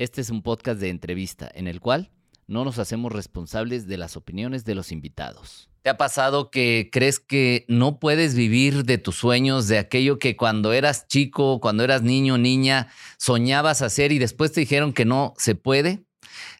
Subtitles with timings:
[0.00, 2.10] Este es un podcast de entrevista en el cual
[2.46, 5.68] no nos hacemos responsables de las opiniones de los invitados.
[5.82, 10.36] ¿Te ha pasado que crees que no puedes vivir de tus sueños, de aquello que
[10.36, 15.34] cuando eras chico, cuando eras niño, niña, soñabas hacer y después te dijeron que no
[15.36, 16.02] se puede?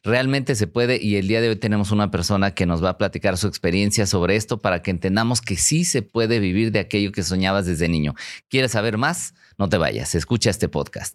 [0.04, 2.98] Realmente se puede y el día de hoy tenemos una persona que nos va a
[2.98, 7.10] platicar su experiencia sobre esto para que entendamos que sí se puede vivir de aquello
[7.10, 8.14] que soñabas desde niño.
[8.50, 9.32] ¿Quieres saber más?
[9.56, 11.14] No te vayas, escucha este podcast.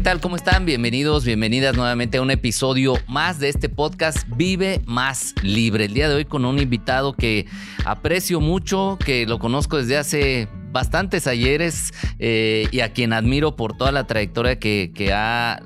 [0.00, 0.20] ¿Qué tal?
[0.22, 0.64] ¿Cómo están?
[0.64, 5.84] Bienvenidos, bienvenidas nuevamente a un episodio más de este podcast Vive Más Libre.
[5.84, 7.44] El día de hoy con un invitado que
[7.84, 13.76] aprecio mucho, que lo conozco desde hace bastantes ayeres eh, y a quien admiro por
[13.76, 15.60] toda la trayectoria que, ha,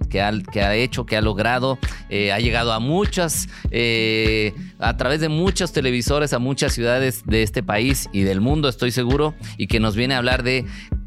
[0.72, 1.78] hecho, que ha logrado.
[2.08, 7.42] Eh, ha llegado a muchas, eh, a través de muchos televisores, a muchas ciudades de
[7.42, 10.64] este país y del mundo, estoy seguro, y que nos viene a hablar de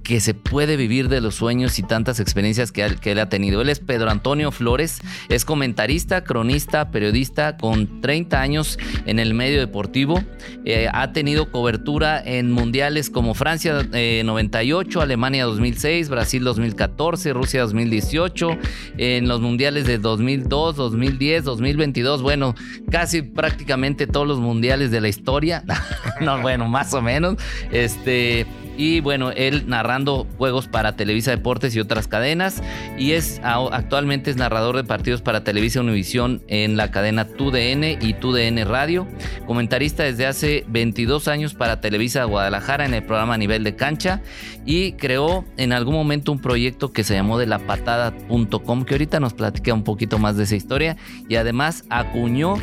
[0.07, 3.61] que se puede vivir de los sueños y tantas experiencias que, él ha tenido.
[3.61, 9.59] Él es Pedro Antonio Flores, es comentarista, cronista, periodista con 30 años en el medio
[9.59, 10.23] deportivo.
[10.63, 17.63] Eh, ha tenido cobertura en mundiales como Francia 98, eh, Alemania 2006, Brasil 2014, Rusia
[17.63, 18.57] 2018,
[18.97, 22.55] en los mundiales de 2002, 2010, 2022, bueno,
[22.89, 25.65] casi prácticamente todos los mundiales de la historia.
[26.21, 27.35] no, bueno, más o menos.
[27.73, 28.45] Este
[28.77, 32.61] y bueno, él narrando juegos para Televisa Deportes y otras cadenas.
[32.97, 38.13] Y es actualmente es narrador de partidos para Televisa Univisión en la cadena TUDN y
[38.13, 39.07] TUDN Radio.
[39.45, 44.21] Comentarista desde hace 22 años para Televisa Guadalajara en el programa Nivel de Cancha.
[44.65, 49.19] Y creó en algún momento un proyecto que se llamó de la patada.com, que ahorita
[49.19, 50.97] nos platica un poquito más de esa historia.
[51.27, 52.55] Y además acuñó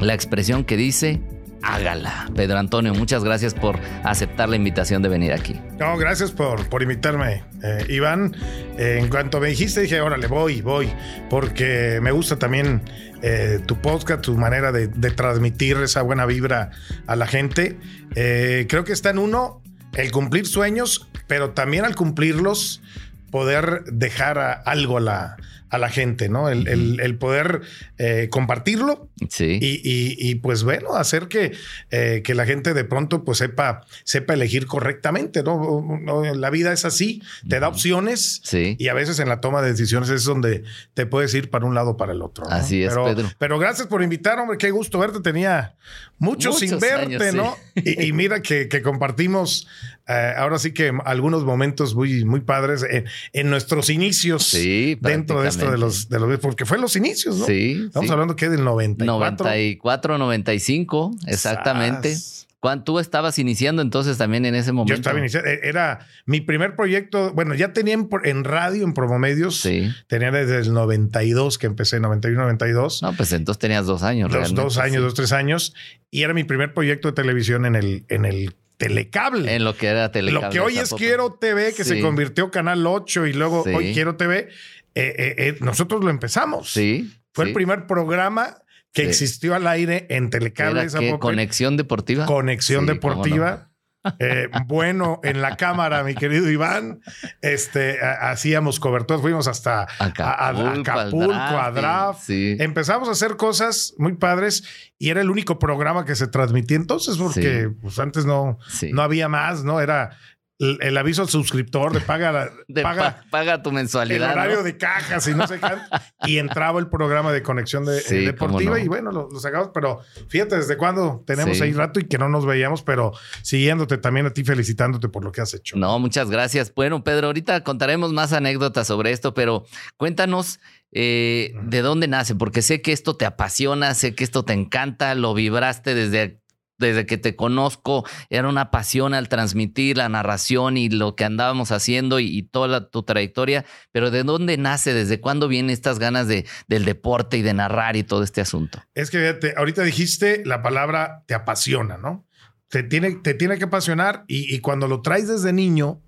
[0.00, 1.20] la expresión que dice
[1.62, 2.28] hágala.
[2.34, 5.60] Pedro Antonio, muchas gracias por aceptar la invitación de venir aquí.
[5.78, 8.34] No, gracias por, por invitarme, eh, Iván.
[8.78, 10.92] Eh, en cuanto me dijiste, dije, órale, voy, voy,
[11.30, 12.82] porque me gusta también
[13.22, 16.70] eh, tu podcast, tu manera de, transmitir esa buena vibra
[17.06, 17.78] a la gente.
[18.14, 19.62] creo que está en uno
[19.94, 22.82] el cumplir sueños, pero también al cumplirlos,
[23.30, 25.36] poder dejar algo a la,
[25.72, 26.50] a la gente, ¿no?
[26.50, 27.62] El, poder
[27.96, 29.58] eh, compartirlo sí.
[29.58, 31.52] y, pues bueno, hacer que,
[31.90, 36.22] eh, que, la gente de pronto pues sepa, sepa elegir correctamente, ¿no?
[36.34, 38.76] La vida es así, te da opciones sí.
[38.78, 40.62] y a veces en la toma de decisiones es donde
[40.92, 42.44] te puedes ir para un lado o para el otro.
[42.50, 43.30] Así es, pero, Pedro.
[43.38, 45.74] Pero gracias por invitar, hombre, qué gusto verte, tenía
[46.18, 47.56] mucho sin verte, ¿no?
[47.74, 49.66] Y, mira que, que compartimos
[50.08, 52.84] eh, ahora sí que algunos momentos muy, muy padres
[53.32, 57.36] en, nuestros inicios sí, dentro de esto de los, de los, porque fue los inicios,
[57.38, 57.46] ¿no?
[57.46, 57.84] Sí.
[57.86, 59.44] Estamos hablando que del 94.
[59.44, 62.16] 94, 95, exactamente.
[62.62, 64.94] Cuando tú estabas iniciando entonces también en ese momento.
[64.94, 65.50] Yo estaba iniciando.
[65.50, 67.32] E, era mi primer proyecto.
[67.32, 69.60] Bueno, ya tenía en, radio, en Promomedios.
[69.60, 69.90] Sí.
[70.06, 73.02] Tenía desde el 92 que empecé, 91, 92.
[73.02, 74.30] No, pues entonces tenías dos años.
[74.30, 75.74] Dos, dos años, dos, tres años.
[76.08, 78.54] Y era mi primer proyecto de televisión en el, en el
[78.88, 79.54] telecable.
[79.54, 80.46] En lo que era telecable.
[80.46, 84.16] Lo que hoy es Quiero TV, que se convirtió Canal 8 y luego hoy Quiero
[84.16, 84.48] TV.
[84.94, 86.70] Eh, eh, eh, nosotros lo empezamos.
[86.70, 87.12] Sí.
[87.32, 88.58] Fue el primer programa
[88.92, 90.82] que existió al aire en telecable.
[90.82, 92.26] Esa Conexión deportiva.
[92.26, 93.70] Conexión deportiva.
[94.18, 97.00] Eh, bueno en la cámara, mi querido Iván.
[97.40, 102.28] Este, hacíamos cobertura, fuimos hasta Acapulco, a, Draft.
[102.30, 104.64] Empezamos a hacer cosas muy padres
[104.98, 108.58] y era el único programa que se transmitía entonces, porque pues, antes no,
[108.92, 109.80] no había más, ¿no?
[109.80, 110.16] Era
[110.58, 112.50] el, aviso al suscriptor de paga,
[112.82, 114.32] paga, paga, tu mensualidad.
[114.32, 115.66] El horario de cajas y no sé qué.
[116.26, 119.70] y entraba el programa de conexión de, eh, deportiva y bueno, lo, sacamos.
[119.74, 124.26] Pero fíjate desde cuándo tenemos ahí rato y que no nos veíamos, pero siguiéndote también
[124.26, 125.76] a ti, felicitándote por lo que has hecho.
[125.76, 126.72] No, muchas gracias.
[126.74, 129.64] Bueno, Pedro, ahorita contaremos más anécdotas sobre esto, pero
[129.96, 130.60] cuéntanos.
[130.94, 132.34] Eh, ¿De dónde nace?
[132.34, 136.41] Porque sé que esto te apasiona, sé que esto te encanta, lo vibraste desde
[136.82, 141.72] desde que te conozco, era una pasión al transmitir la narración y lo que andábamos
[141.72, 144.92] haciendo y, toda tu trayectoria, pero ¿de dónde nace?
[144.92, 148.82] ¿Desde cuándo vienen estas ganas de, del deporte y de narrar y todo este asunto?
[148.94, 152.26] Es que ahorita dijiste la palabra te apasiona, ¿no?
[152.68, 156.00] Te tiene, te tiene que apasionar y, cuando lo traes desde niño,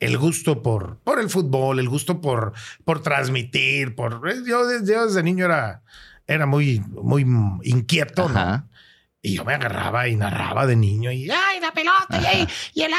[0.00, 2.52] el gusto por, por el fútbol, el gusto por,
[2.84, 4.20] por transmitir, por...
[4.46, 5.82] Yo, desde niño era,
[6.26, 7.26] era muy, muy
[7.64, 8.68] inquieto, ¿no?
[9.20, 12.20] Y yo me agarraba y narraba de niño y ¡ay, la pelota!
[12.72, 12.92] Y, el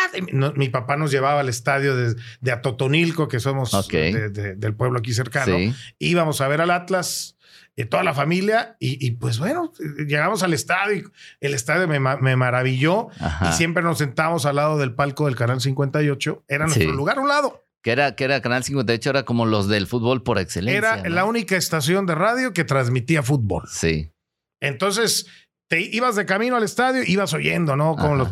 [0.55, 5.57] mi papá nos llevaba al estadio de, de Atotonilco, que somos del pueblo aquí cercano.
[5.97, 7.37] Íbamos a ver al Atlas,
[7.79, 9.71] y toda la familia, y, pues bueno,
[10.05, 11.99] llegamos al estadio, el estadio me,
[12.35, 13.07] maravilló,
[13.47, 17.21] y siempre nos sentábamos al lado del palco del Canal 58, era nuestro lugar a
[17.21, 17.65] un lado.
[17.81, 20.77] Que era, que era Canal 58, era como los del fútbol por excelencia.
[20.77, 23.63] Era la única estación de radio que transmitía fútbol.
[23.71, 24.11] Sí.
[24.59, 25.27] Entonces,
[25.69, 27.95] te ibas de camino al estadio, ibas oyendo, ¿no?
[27.95, 28.29] Como los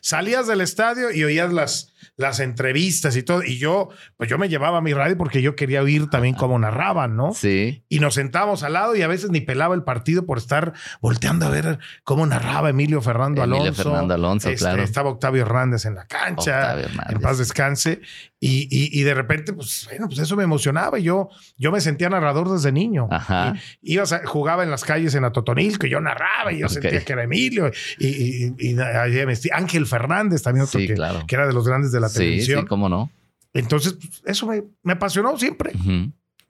[0.00, 3.44] Salías del estadio y oías las, las entrevistas y todo.
[3.44, 7.14] Y yo, pues yo me llevaba mi radio porque yo quería oír también cómo narraban,
[7.14, 7.32] ¿no?
[7.32, 7.84] Sí.
[7.88, 11.46] Y nos sentábamos al lado y a veces ni pelaba el partido por estar volteando
[11.46, 13.66] a ver cómo narraba Emilio Fernando Alonso.
[13.66, 14.82] Emilio Fernando Alonso, este, claro.
[14.82, 16.76] Estaba Octavio Hernández en la cancha.
[17.08, 18.00] En paz descanse.
[18.42, 20.98] Y, y, de repente, pues, bueno, pues eso me emocionaba.
[20.98, 21.28] Y yo,
[21.58, 23.06] yo me sentía narrador desde niño.
[23.10, 23.54] Ajá.
[23.82, 27.12] ibas a, jugaba en las calles en Atotonil, que yo narraba y yo sentía que
[27.12, 27.70] era Emilio.
[27.98, 28.76] Y, y,
[29.52, 30.94] Ángel Fernández también, otro que,
[31.26, 32.62] que, era de los grandes de la televisión.
[32.62, 33.12] Sí, cómo no.
[33.52, 35.72] Entonces, pues, eso me, me, apasionó siempre.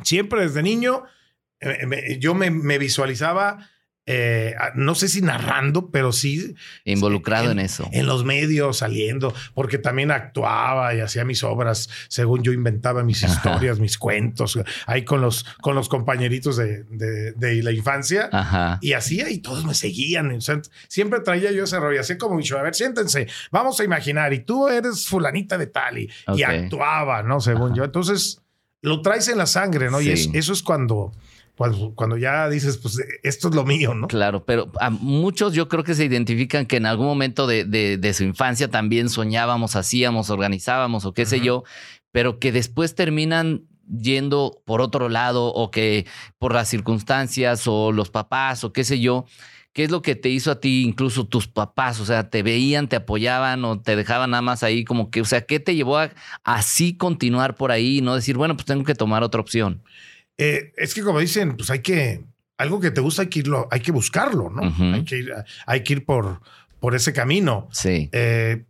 [0.05, 1.03] Siempre desde niño,
[1.59, 3.69] eh, yo me, me visualizaba
[4.13, 6.57] eh, no sé si narrando, pero sí.
[6.85, 7.89] Involucrado en, eso.
[7.93, 13.23] En los medios, saliendo, porque también actuaba y hacía mis obras, según yo inventaba mis
[13.23, 18.29] historias, mis cuentos, ahí con los, con los compañeritos de, de, la infancia.
[18.81, 20.37] Y hacía y todos me seguían.
[20.89, 24.41] siempre traía yo ese rollo, así como dicho, a ver, siéntense, vamos a imaginar, y
[24.41, 26.11] tú eres fulanita de tal, y,
[26.43, 27.41] actuaba, ¿no?
[27.41, 27.85] Según yo.
[27.85, 28.43] Entonces,
[28.83, 30.01] lo traes en la sangre, ¿no?
[30.01, 31.13] Y eso es cuando
[31.95, 34.09] cuando, ya dices, pues esto es lo mío, ¿no?
[34.09, 38.25] Claro, pero a muchos yo creo que se identifican que en algún momento de, su
[38.25, 41.65] infancia también soñábamos, hacíamos, organizábamos o qué sé yo,
[42.13, 46.07] pero que después terminan yendo por otro lado o que
[46.39, 49.27] por las circunstancias o los papás o qué sé yo,
[49.73, 52.01] ¿Qué es lo que te hizo a ti, incluso tus papás?
[52.01, 55.25] O sea, ¿te veían, te apoyaban o te dejaban nada más ahí como que, o
[55.25, 56.11] sea, ¿qué te llevó a
[56.43, 59.85] así continuar por ahí y no decir, bueno, pues tengo que tomar otra opción?
[60.41, 62.25] Eh, es que como dicen, pues hay que,
[62.57, 64.63] algo que te gusta hay que irlo, hay que buscarlo, ¿no?
[64.95, 65.33] hay, que ir,
[65.67, 66.41] hay que ir por,
[66.81, 67.69] por ese camino.
[67.73, 68.09] Sí.
[68.13, 68.65] Eh,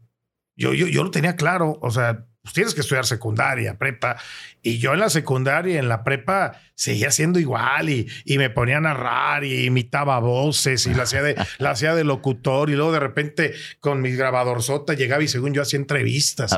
[0.57, 4.17] yo, yo, yo lo tenía claro, o sea, pues tienes que estudiar secundaria, prepa.
[4.63, 8.49] Y yo en la secundaria y en la prepa seguía siendo igual y, y me
[8.49, 12.75] ponía a narrar y imitaba voces y la hacía, de, la hacía de locutor y
[12.75, 16.57] luego de repente con mi grabador sota llegaba y según yo hacía entrevistas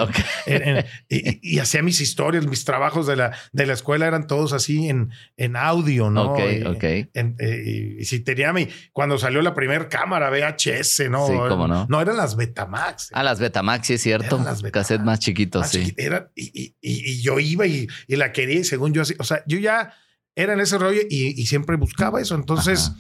[1.09, 5.11] y, hacía mis historias, mis trabajos de la, de la escuela eran todos así en,
[5.37, 6.33] en audio, ¿no?
[6.33, 6.85] Ok, ok.
[6.85, 11.27] Eh, y, si tenía mi, cuando salió la primera cámara VHS, ¿no?
[11.27, 11.87] Sí, cómo no.
[11.89, 13.11] No, eran las Betamax.
[13.13, 14.37] Ah, las Betamax, sí es cierto.
[14.37, 15.95] Eran las Cassette más chiquitos, sí.
[16.35, 19.95] y, yo iba y, la quería y según yo así, o sea, yo ya
[20.35, 22.35] era en ese rollo y, siempre buscaba eso.
[22.35, 22.93] Entonces,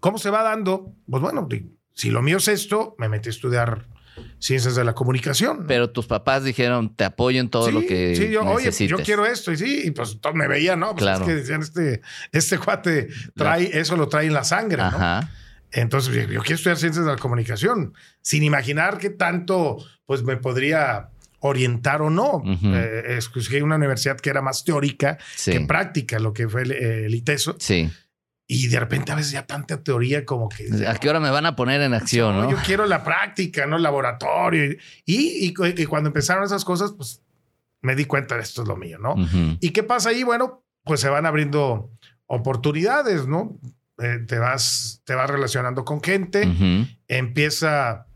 [0.00, 0.92] ¿cómo se va dando?
[1.08, 1.48] Pues bueno,
[1.94, 3.86] si lo mío es esto, me metí a estudiar
[4.38, 5.66] ciencias de la comunicación.
[5.66, 9.26] Pero tus papás dijeron, te apoyo en todo lo que Sí, yo, oye, yo quiero
[9.26, 9.52] esto.
[9.52, 10.92] Y sí, y pues todos me veían, ¿no?
[10.92, 11.20] Pues claro.
[11.20, 12.02] es que decían, este,
[12.32, 15.20] este cuate trae, eso lo trae en la sangre, ¿no?
[15.72, 21.10] Entonces, yo, quiero estudiar ciencias de la comunicación, sin imaginar que tanto, pues me podría
[21.40, 22.42] orientar o no.
[22.62, 27.56] Eh, escogí una universidad que era más teórica que práctica, lo que fue el, ITESO.
[27.58, 27.90] Sí.
[28.46, 30.68] Y de repente a veces ya tanta teoría como que...
[30.86, 32.36] ¿A qué hora me van a poner en acción?
[32.36, 33.76] No, Yo quiero la práctica, ¿no?
[33.76, 34.76] El laboratorio.
[35.04, 35.52] Y, y,
[35.86, 37.22] cuando empezaron esas cosas, pues
[37.80, 39.14] me di cuenta de esto es lo mío, ¿no?
[39.60, 40.24] ¿Y qué pasa ahí?
[40.24, 41.90] Bueno, pues se van abriendo
[42.26, 43.58] oportunidades, ¿no?
[43.98, 46.48] Eh, te, vas, te vas relacionando con gente,
[47.06, 48.06] empieza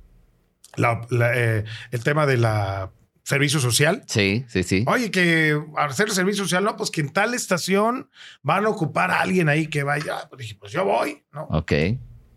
[1.11, 2.91] eh, el tema de la
[3.25, 4.05] servicio social.
[4.07, 4.85] Sí, sí, sí.
[4.87, 8.09] Oye, que hacer el servicio social, no, pues que en tal estación
[8.43, 10.29] van a ocupar a alguien ahí que vaya.
[10.29, 11.45] Pues dije, pues yo voy, ¿no?
[11.51, 11.73] Ok.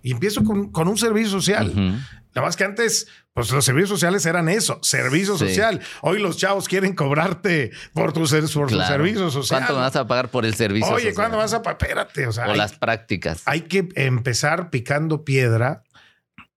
[0.01, 1.73] Y empiezo con, un servicio social.
[1.75, 5.81] Nada más que antes, pues los servicios sociales eran eso, servicio social.
[6.01, 9.59] Hoy los chavos quieren cobrarte por tu, por servicio social.
[9.65, 11.81] ¿Cuánto vas a pagar por el servicio Oye, ¿cuánto vas a pagar?
[11.81, 12.47] Espérate, o sea.
[12.47, 13.41] O las prácticas.
[13.45, 15.83] Hay que empezar picando piedra.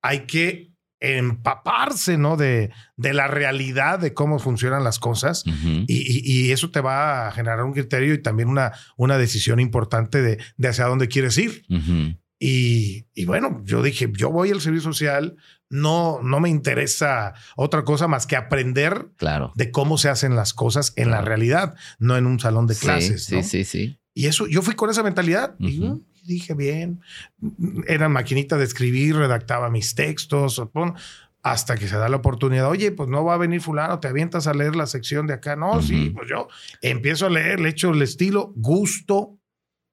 [0.02, 0.69] Hay que
[1.00, 2.36] empaparse, ¿no?
[2.36, 5.44] De, de, la realidad de cómo funcionan las cosas
[5.86, 10.38] y, eso te va a generar un criterio y también una, una decisión importante de,
[10.56, 11.64] de hacia dónde quieres ir.
[12.38, 15.36] y, y, bueno, yo dije, yo voy al servicio social,
[15.70, 19.52] no, no me interesa otra cosa más que aprender claro.
[19.54, 23.24] de cómo se hacen las cosas en la realidad, no en un salón de clases.
[23.24, 23.96] Sí, sí, sí.
[24.12, 25.54] Y eso, yo fui con esa mentalidad
[26.30, 27.00] dije bien.
[27.86, 30.62] Era maquinita de escribir, redactaba mis textos,
[31.42, 32.68] hasta que se da la oportunidad.
[32.68, 35.56] Oye, pues no va a venir fulano, te avientas a leer la sección de acá.
[35.56, 36.48] No, sí, pues yo
[36.82, 39.36] empiezo a leer, le echo el estilo, gusto,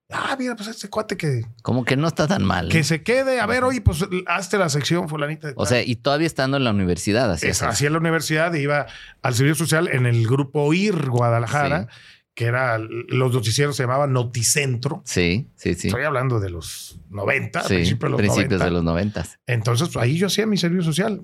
[0.10, 2.70] Ah, mira, pues este cuate que, Como que no está tan mal.
[2.70, 2.84] que ¿eh?
[2.86, 3.42] se quede.
[3.42, 5.48] A ver, oye, pues hazte la sección fulanita.
[5.50, 8.86] de O sea, y todavía estando en la universidad, así Es- la universidad iba
[9.22, 11.98] al servicio social en el grupo IR Guadalajara, Sí.
[12.38, 15.02] Que era los noticieros se llamaban Noticentro.
[15.06, 15.88] Sí, sí, sí.
[15.88, 18.66] Estoy hablando de los 90, Sí, principios de los principios 90.
[18.66, 19.40] de los noventas.
[19.48, 21.22] Entonces, pues, ahí yo hacía mi servicio social.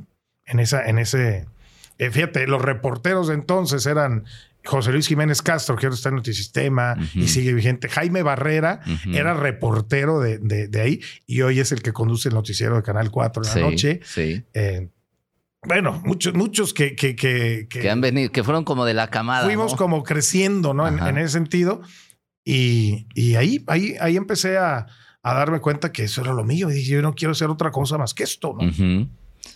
[0.48, 1.46] En esa, en ese.
[2.00, 4.26] eh, fíjate, los reporteros de entonces eran
[4.66, 7.90] José Luis Jiménez Castro, que ahora está en Notisistema y sigue vigente.
[7.90, 8.80] Jaime Barrera
[9.14, 12.82] era reportero de, de- de ahí y hoy es el que conduce el noticiero de
[12.82, 14.00] Canal 4 en Sí, la noche.
[14.04, 14.44] Sí.
[14.56, 14.88] Eh,
[15.66, 19.46] bueno, muchos, muchos que, que, que, que han venido, que fueron como de la camada.
[19.46, 19.78] fuimos ¿no?
[19.78, 20.88] como creciendo, ¿no?
[20.88, 21.82] En, en ese sentido.
[22.46, 24.88] Y, y ahí, ahí, ahí empecé a,
[25.22, 26.70] a darme cuenta que eso era lo mío.
[26.70, 29.08] Y dije, yo no quiero hacer otra cosa más que esto, ¿no?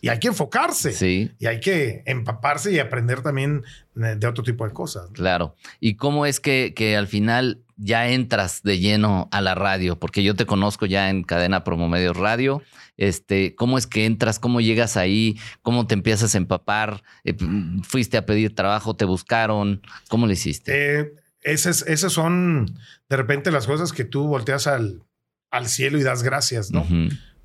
[0.02, 0.92] Y hay que enfocarse.
[0.92, 3.64] Sí, Y hay que empaparse y aprender también
[3.96, 5.10] de, de otro tipo de cosas.
[5.14, 5.56] claro.
[5.80, 9.98] ¿Y cómo es que, que al final ya entras de lleno a la radio?
[9.98, 12.62] Porque yo te conozco ya en Cadena Promomedios Radio.
[12.98, 14.40] Este, ¿Cómo es que entras?
[14.40, 15.40] ¿Cómo llegas ahí?
[15.62, 17.04] ¿Cómo te empiezas a empapar?
[17.24, 17.36] Eh,
[17.84, 18.96] ¿Fuiste a pedir trabajo?
[18.96, 19.82] ¿Te buscaron?
[20.10, 21.00] ¿Cómo lo hiciste?
[21.00, 22.78] Eh, esas, esas son
[23.10, 25.04] de repente las cosas que tú volteas al,
[25.52, 26.86] al cielo y das gracias, ¿no?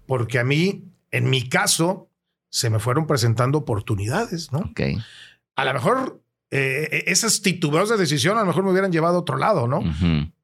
[0.06, 2.08] Porque a mí, en mi caso,
[2.50, 4.58] se me fueron presentando oportunidades, ¿no?
[4.58, 4.80] Ok.
[5.54, 9.20] A lo mejor eh, esas titubeos de decisión a lo mejor me hubieran llevado a
[9.20, 9.82] otro lado, ¿no?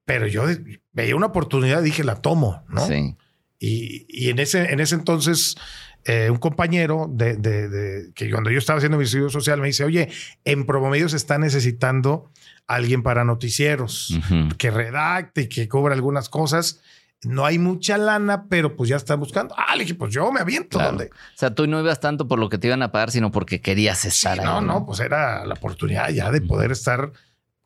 [0.04, 0.44] Pero yo
[0.92, 2.86] veía una oportunidad y dije, la tomo, ¿no?
[2.86, 3.16] Sí.
[3.58, 5.56] Y, y en, ese, en ese entonces,
[6.04, 9.66] eh, un compañero de, de- de- que cuando yo estaba haciendo mi servicio social me
[9.66, 10.08] dice, oye,
[10.44, 12.30] en Promomedio se está necesitando
[12.66, 14.18] alguien para noticieros,
[14.58, 16.80] que redacte y que cobre algunas cosas.
[17.24, 19.52] No hay mucha lana, pero pues ya están buscando.
[19.58, 20.78] Ah, le dije, pues yo me aviento.
[20.78, 20.90] Claro.
[20.98, 21.06] ¿dónde?
[21.06, 23.60] O sea, tú no ibas tanto por lo que te iban a pagar, sino porque
[23.60, 24.44] querías Sí, estar ahí.
[24.46, 27.10] no, no, pues era la oportunidad ya de poder estar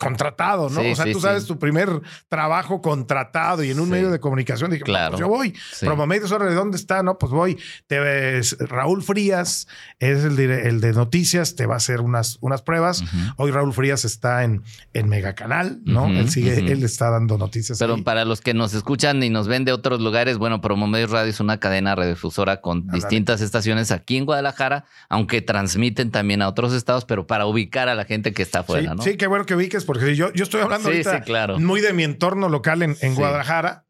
[0.03, 0.81] contratado, ¿no?
[0.81, 1.27] Sí, o sea, sí, tú sí.
[1.27, 1.89] sabes tu primer
[2.29, 5.13] trabajo contratado y en un medio de comunicación dije, Claro.
[5.13, 5.55] pues yo voy.
[5.81, 7.59] Promomedios, ahora de dónde está, no, pues voy.
[7.87, 9.69] Te ves, Raúl Frías
[10.01, 13.05] es el de, el de noticias, te va a hacer unas, unas pruebas.
[13.37, 16.07] Hoy Raúl Frías está en, en Megacanal, ¿no?
[16.09, 17.79] Él sigue, él está dando noticias.
[17.79, 18.03] Pero ahí.
[18.03, 21.41] para los que nos escuchan y nos ven de otros lugares, bueno, Promomedios Radio es
[21.41, 27.05] una cadena radiodifusora con distintas estaciones aquí en Guadalajara, aunque transmiten también a otros estados,
[27.05, 29.03] pero para ubicar a la gente que está afuera, ¿no?
[29.03, 31.59] sí, qué bueno que ubiques, porque yo, yo estoy hablando Sí, ahorita sí, claro.
[31.59, 33.15] muy de mi entorno local en, en Sí.
[33.17, 33.87] Guadalajara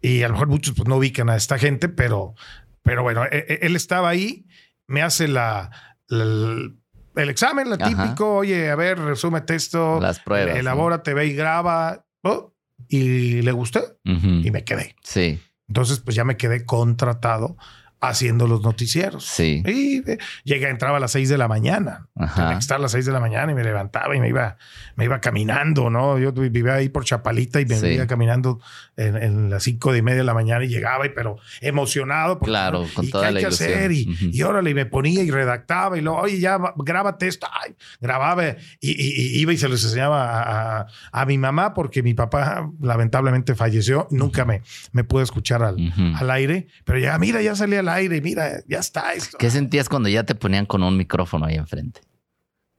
[0.00, 2.34] y a lo mejor muchos pues, no ubican a esta gente, pero,
[2.82, 4.46] pero bueno, e- e- él estaba ahí,
[4.86, 5.70] me hace la,
[6.08, 6.70] la-
[7.16, 7.88] el examen, la Ajá.
[7.88, 10.54] típico, oye, a ver, resúmete esto, Las pruebas.
[10.54, 10.60] ¿no?
[10.60, 12.54] elabórate, ve y graba, oh,
[12.86, 14.26] y le gusté Ujú.
[14.44, 14.94] y me quedé.
[15.02, 17.56] Sí, Entonces, pues ya me quedé contratado
[18.00, 19.24] haciendo los noticieros.
[19.24, 19.62] sí.
[19.66, 22.06] Y eh, llegué, entraba a las seis de la mañana.
[22.34, 24.56] Tenía que estar a las seis de la mañana y me levantaba y me iba,
[24.96, 26.18] me iba caminando, ¿no?
[26.18, 27.86] Yo vivía ahí por Chapalita y me Sí.
[27.88, 28.60] iba caminando
[28.96, 32.38] en, en las cinco de media de la mañana y llegaba, y, pero emocionado.
[32.38, 33.92] porque, Claro, con ¿y toda qué hay la que hacer?
[33.92, 37.46] Y, y órale, y me ponía y redactaba y luego, oye, ya grábate esto.
[37.52, 41.74] Ay, grababa y, y- y iba y se los enseñaba a, a- a mi mamá
[41.74, 44.06] porque mi papá lamentablemente falleció.
[44.10, 44.62] Nunca me,
[44.92, 45.76] me pude escuchar al,
[46.16, 49.38] al aire, pero ya, mira, ya salí al aire, mira, ya está esto.
[49.38, 52.00] ¿Qué sentías cuando ya te ponían con un micrófono ahí enfrente?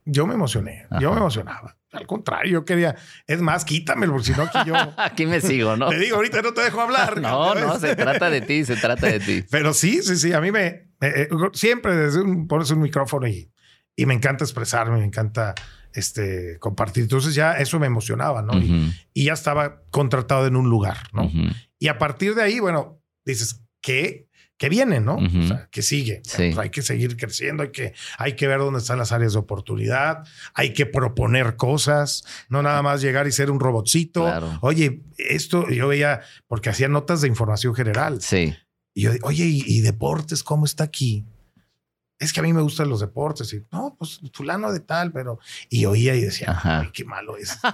[0.06, 1.76] Yo me emocioné, yo me emocionaba.
[1.92, 5.76] Al contrario, yo quería, es más, quítamelo, porque si no, que yo Aquí me sigo,
[5.76, 5.90] ¿no?
[5.90, 7.20] te digo, ahorita no te dejo hablar.
[7.22, 9.44] No, no, se trata de ti, se trata de ti.
[9.52, 13.28] Pero sí, sí, sí, a mí me, eh, eh, siempre desde un, pones un micrófono
[13.28, 13.52] y,
[13.96, 15.56] y me encanta expresarme, me encanta
[15.94, 17.04] este, compartir.
[17.04, 18.54] Entonces ya eso me emocionaba, ¿no?
[19.14, 21.26] Y, ya estaba contratado en un lugar, ¿no?
[21.26, 21.50] ujú.
[21.80, 24.29] Y a partir de ahí, bueno, dices, ¿qué?
[24.60, 25.16] ¿Qué viene, no?
[25.16, 26.22] O sea, ¿qué sigue?
[26.26, 26.52] Sí.
[26.54, 29.40] Pues hay que seguir creciendo, hay que, hay que ver dónde están las áreas de
[29.40, 34.24] oportunidad, hay que proponer cosas, no nada más llegar y ser un robotcito.
[34.24, 34.60] Claro.
[34.60, 38.22] Oye, esto yo veía, porque hacía notas de información general.
[38.22, 38.54] Sí.
[38.94, 41.24] Y yo, oye, ¿y, y deportes cómo está aquí?
[42.20, 43.54] Es que a mí me gustan los deportes.
[43.54, 45.40] Y no, pues fulano de tal, pero.
[45.70, 46.82] Y oía y decía, Ajá.
[46.82, 47.58] ay, qué malo es.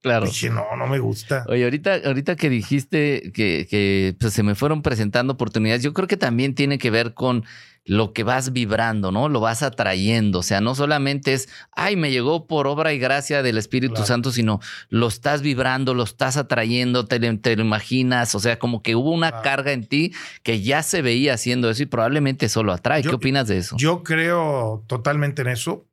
[0.00, 0.26] Claro.
[0.26, 1.44] Dije, no, no me gusta.
[1.48, 6.06] Oye, ahorita, ahorita que dijiste que, que, pues, se me fueron presentando oportunidades, yo creo
[6.08, 7.44] que también tiene que ver con
[7.88, 9.28] lo que vas vibrando, ¿no?
[9.28, 10.40] Lo vas atrayendo.
[10.40, 14.06] O sea, no solamente es, ay, me llegó por obra y gracia del Espíritu Claro.
[14.06, 18.34] Santo, sino lo estás vibrando, lo estás atrayendo, te, lo- te lo imaginas.
[18.34, 19.44] O sea, como que hubo una Claro.
[19.44, 20.12] carga en ti
[20.42, 23.02] que ya se veía haciendo eso y probablemente eso lo atrae.
[23.02, 23.76] Yo- ¿Qué opinas de eso?
[23.78, 25.86] Yo creo totalmente en eso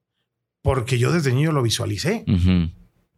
[0.63, 2.25] porque yo desde niño lo visualicé.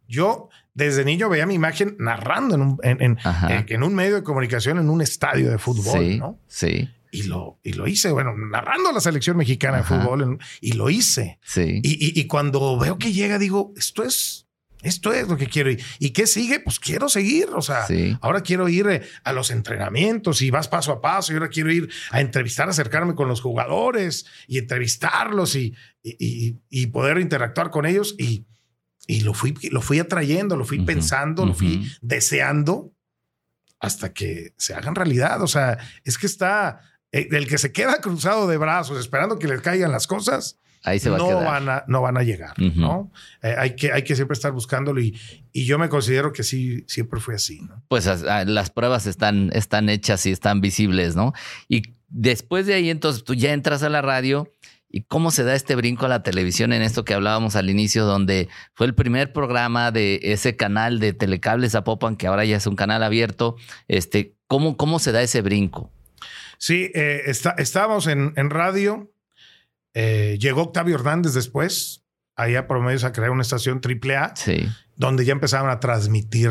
[0.08, 3.18] Yo desde niño veía mi imagen narrando en un, en, en-
[3.48, 6.38] en- en un medio de comunicación, en un estadio de fútbol, sí, ¿no?
[6.46, 9.96] sí, Y lo, y lo hice, bueno, narrando la selección mexicana Ajá.
[9.98, 11.38] de fútbol, y lo hice.
[11.44, 11.80] sí.
[11.82, 14.42] Y, y- y cuando veo que llega, digo, esto es,
[14.82, 15.70] Esto es lo que quiero.
[15.72, 16.60] ¿Y, ¿Y qué sigue?
[16.60, 17.48] Pues quiero seguir.
[17.54, 18.16] O sea, Sí.
[18.20, 21.32] ahora quiero ir eh, a los entrenamientos y vas paso a paso.
[21.32, 27.18] Y ahora quiero ir a entrevistar, acercarme con los jugadores y entrevistarlos y, y- poder
[27.18, 28.14] interactuar con ellos.
[28.18, 28.44] Y,
[29.08, 32.92] y lo, fui, lo fui atrayendo, lo fui Ujú, pensando, lo fui deseando
[33.80, 35.42] hasta que se hagan realidad.
[35.42, 36.80] O sea, es que está
[37.12, 41.10] el que se queda cruzado de brazos esperando que les caigan las cosas Ahí se
[41.10, 42.54] va no a van a, no van a llegar.
[42.58, 43.10] ¿no?
[43.42, 45.18] Eh, hay, que, hay que siempre estar buscándolo y,
[45.52, 47.82] y yo me considero que sí, siempre fue así, ¿no?
[47.88, 51.32] Pues as- las pruebas están, están hechas y están visibles, ¿no?
[51.68, 54.48] Y después de ahí, entonces tú ya entras a la radio.
[54.88, 58.04] ¿Y cómo se da este brinco a la televisión en esto que hablábamos al inicio,
[58.04, 62.66] donde fue el primer programa de ese canal de Telecables Zapopan, que ahora ya es
[62.68, 63.56] un canal abierto?
[63.88, 65.90] Este, ¿cómo, cómo se da ese brinco?
[66.58, 69.12] Sí, eh, está- estábamos en, en radio,
[69.94, 75.32] eh, llegó Octavio Hernández después, allá promedios a crear una estación AAA, Sí, donde ya
[75.32, 76.50] empezaban a transmitir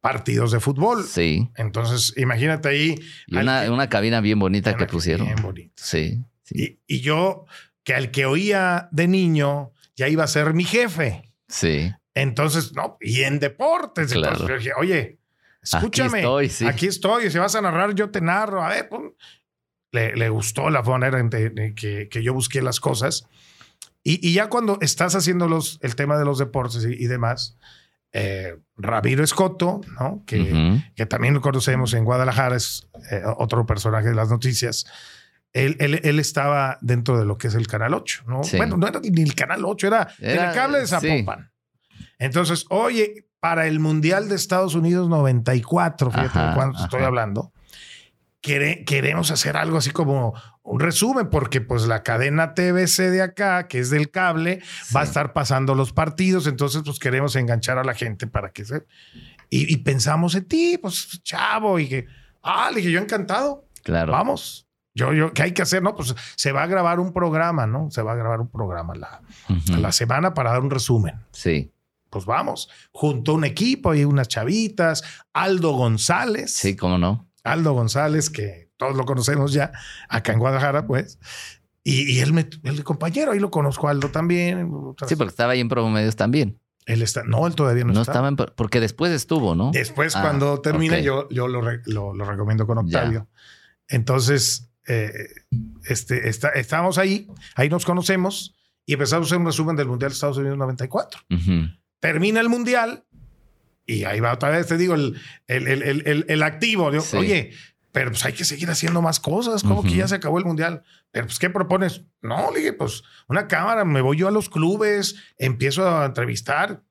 [0.00, 1.04] partidos de fútbol.
[1.04, 1.50] sí.
[1.56, 2.94] Entonces, imagínate ahí.
[3.26, 5.28] Y una, que- una cabina bien bonita que Bien pusieron.
[5.42, 5.72] bonito.
[5.76, 7.44] Sí, sí, Y, y yo,
[7.84, 11.30] que al que oía de niño, ya iba a ser mi jefe.
[11.48, 11.92] sí.
[12.12, 14.12] Entonces, no, y en deportes.
[14.12, 14.32] Claro.
[14.32, 15.19] Entonces yo dije, oye,
[15.62, 16.66] escúchame, estoy, sí.
[16.66, 18.62] aquí estoy, si vas a narrar, yo te narro.
[18.62, 19.10] A ver, pum.
[19.92, 23.26] Le, le gustó la manera en de- de que, que yo busqué las cosas.
[24.04, 27.56] Y, y ya cuando estás haciendo los, el tema de los deportes y, y demás,
[28.12, 30.22] eh, Ramiro Escoto, ¿no?
[30.26, 34.86] Que, que también lo conocemos en Guadalajara, es eh, otro personaje de las noticias.
[35.52, 38.44] Él, él- él estaba dentro de lo que es el Canal 8, ¿no?
[38.44, 38.56] Sí.
[38.56, 40.90] Bueno, no era ni el Canal 8, era, Era, Telecable de sí.
[40.92, 41.50] Zapopan.
[42.18, 47.52] Entonces, oye, para el Mundial de Estados Unidos 94, fíjate Ajá, de cuánto estoy hablando,
[48.42, 53.66] quere- queremos hacer algo así como un resumen, porque pues la cadena TBC de acá,
[53.66, 54.62] que es del cable,
[54.94, 58.64] va a estar pasando los partidos, entonces pues queremos enganchar a la gente para que
[58.64, 58.86] se...
[59.52, 62.06] Y, y pensamos en ti, pues chavo, y que,
[62.42, 64.12] ah, le dije, yo encantado, Claro.
[64.12, 64.66] vamos.
[64.94, 65.82] Yo, yo, ¿qué hay que hacer?
[65.82, 67.90] No, pues se va a grabar un programa, ¿no?
[67.90, 69.20] Se va a grabar un programa la,
[69.78, 71.14] la semana para dar un resumen.
[71.32, 71.72] Sí,
[72.10, 76.52] Pues vamos, junto a un equipo y unas chavitas, Aldo González.
[76.52, 77.28] sí, cómo no.
[77.44, 79.72] Aldo González, que todos lo conocemos ya,
[80.08, 81.18] acá en Guadalajara, pues.
[81.82, 84.70] Y, y él, me, el compañero, ahí lo conozco Aldo también.
[85.06, 86.58] Sí, porque estaba ahí en Promedios también.
[86.86, 89.70] Él está, no, él todavía no, No estaba en, porque después estuvo, ¿no?
[89.72, 92.98] Después, Ah, cuando termine, yo, yo lo, re- lo- lo recomiendo con Ya.
[92.98, 93.28] Octavio.
[93.88, 95.12] Entonces, eh,
[95.84, 98.54] este, está, estábamos ahí, ahí nos conocemos
[98.86, 101.20] y empezamos a hacer un resumen del Mundial de Estados Unidos 94.
[101.30, 101.68] Ujú.
[102.00, 103.04] Termina el Mundial
[103.86, 106.90] y ahí va otra vez, te digo, el, el, el, el- activo.
[106.90, 107.16] Digo, Sí.
[107.16, 107.50] Oye,
[107.92, 110.82] pero pues hay que seguir haciendo más cosas, como que ya se acabó el Mundial.
[111.10, 112.02] Pero pues, ¿qué propones?
[112.22, 116.82] No, le dije, pues una cámara, me voy yo a los clubes, empiezo a entrevistar.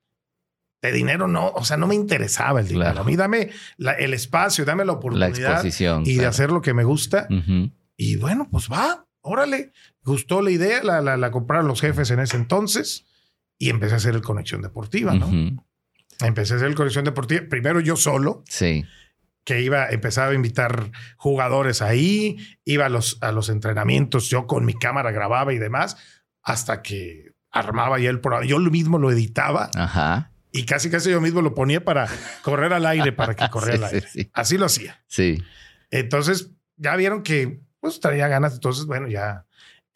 [0.81, 2.85] De dinero no, o sea, no me interesaba el dinero.
[2.91, 3.01] Claro.
[3.01, 6.03] A mí dame la- el espacio, dame la La oportunidad exposición.
[6.05, 7.27] y de hacer lo que me gusta.
[7.97, 9.71] Y bueno, pues va, órale.
[10.03, 13.05] Gustó la idea, la, la, la compraron los jefes en ese entonces
[13.59, 15.27] y empecé a hacer el Conexión Deportiva, ¿no?
[15.27, 15.63] Ujú.
[16.21, 18.83] Empecé a hacer el Conexión Deportiva, primero yo solo, Sí,
[19.43, 24.65] que iba, empezaba a invitar jugadores ahí, iba a los, a los entrenamientos, yo con
[24.65, 25.97] mi cámara grababa y demás,
[26.41, 28.45] hasta que armaba ya el programa.
[28.47, 30.31] Yo lo mismo lo editaba ajá.
[30.51, 32.07] y casi casi yo mismo lo ponía para
[32.43, 34.07] correr al aire, para que corriera Sí, al sí, aire.
[34.09, 34.31] sí.
[34.33, 35.03] Así lo hacía.
[35.07, 35.43] Sí,
[35.89, 38.53] Entonces ya vieron que pues traía ganas.
[38.53, 39.45] Entonces, bueno, ya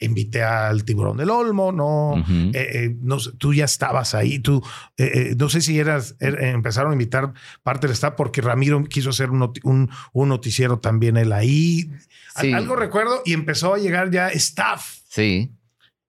[0.04, 2.12] invité al tiburón del Olmo, ¿no?
[2.12, 2.32] Ujú.
[2.52, 4.62] Eh, eh, no sé, tú ya estabas ahí, tú,
[4.96, 8.40] eh, eh, no sé si eras, er- eh, empezaron a invitar parte del staff porque
[8.40, 11.90] Ramiro quiso hacer un, un- un noticiero también él ahí.
[12.34, 12.54] Al-.
[12.54, 14.98] Algo recuerdo y empezó a llegar ya staff.
[15.08, 15.50] sí.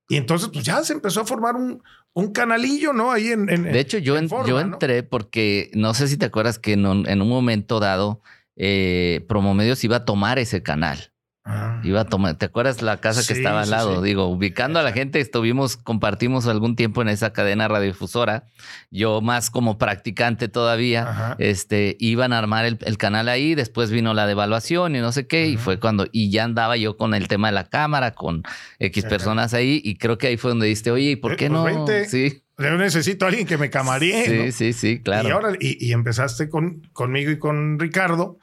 [0.08, 1.82] Y entonces pues ya se empezó a formar un,
[2.14, 3.12] un canalillo, ¿no?
[3.12, 3.50] Ahí en...
[3.50, 4.74] en- De hecho, yo, en en- forma, yo ¿no?
[4.74, 8.22] entré porque no sé si te acuerdas que en un, un momento dado
[8.56, 11.12] eh, Promomedios iba a tomar ese canal.
[11.48, 11.80] Ah.
[11.84, 13.98] Iba a tomar, ¿te acuerdas la casa que estaba al lado?
[14.02, 14.08] sí.
[14.08, 18.46] Digo, ubicando a la gente, estuvimos, compartimos algún tiempo en esa cadena radiodifusora.
[18.90, 21.08] Yo más como practicante todavía.
[21.08, 21.36] Ajá.
[21.38, 25.28] Este, iban a armar el, el canal ahí, después vino la devaluación y no sé
[25.28, 28.42] qué, y fue cuando, y ya andaba yo con el tema de la cámara, con
[28.80, 29.10] X Ajá.
[29.12, 31.60] personas ahí, y creo que ahí fue donde dijiste, oye, ¿y por Eh, qué pues
[31.60, 31.64] no?
[31.64, 32.06] vente.
[32.10, 34.26] Sí, Yo necesito a alguien que me camaríe.
[34.26, 34.52] sí, ¿no?
[34.52, 35.28] sí, sí, claro.
[35.28, 38.40] Y, ahora, y, y empezaste con, conmigo y con Ricardo.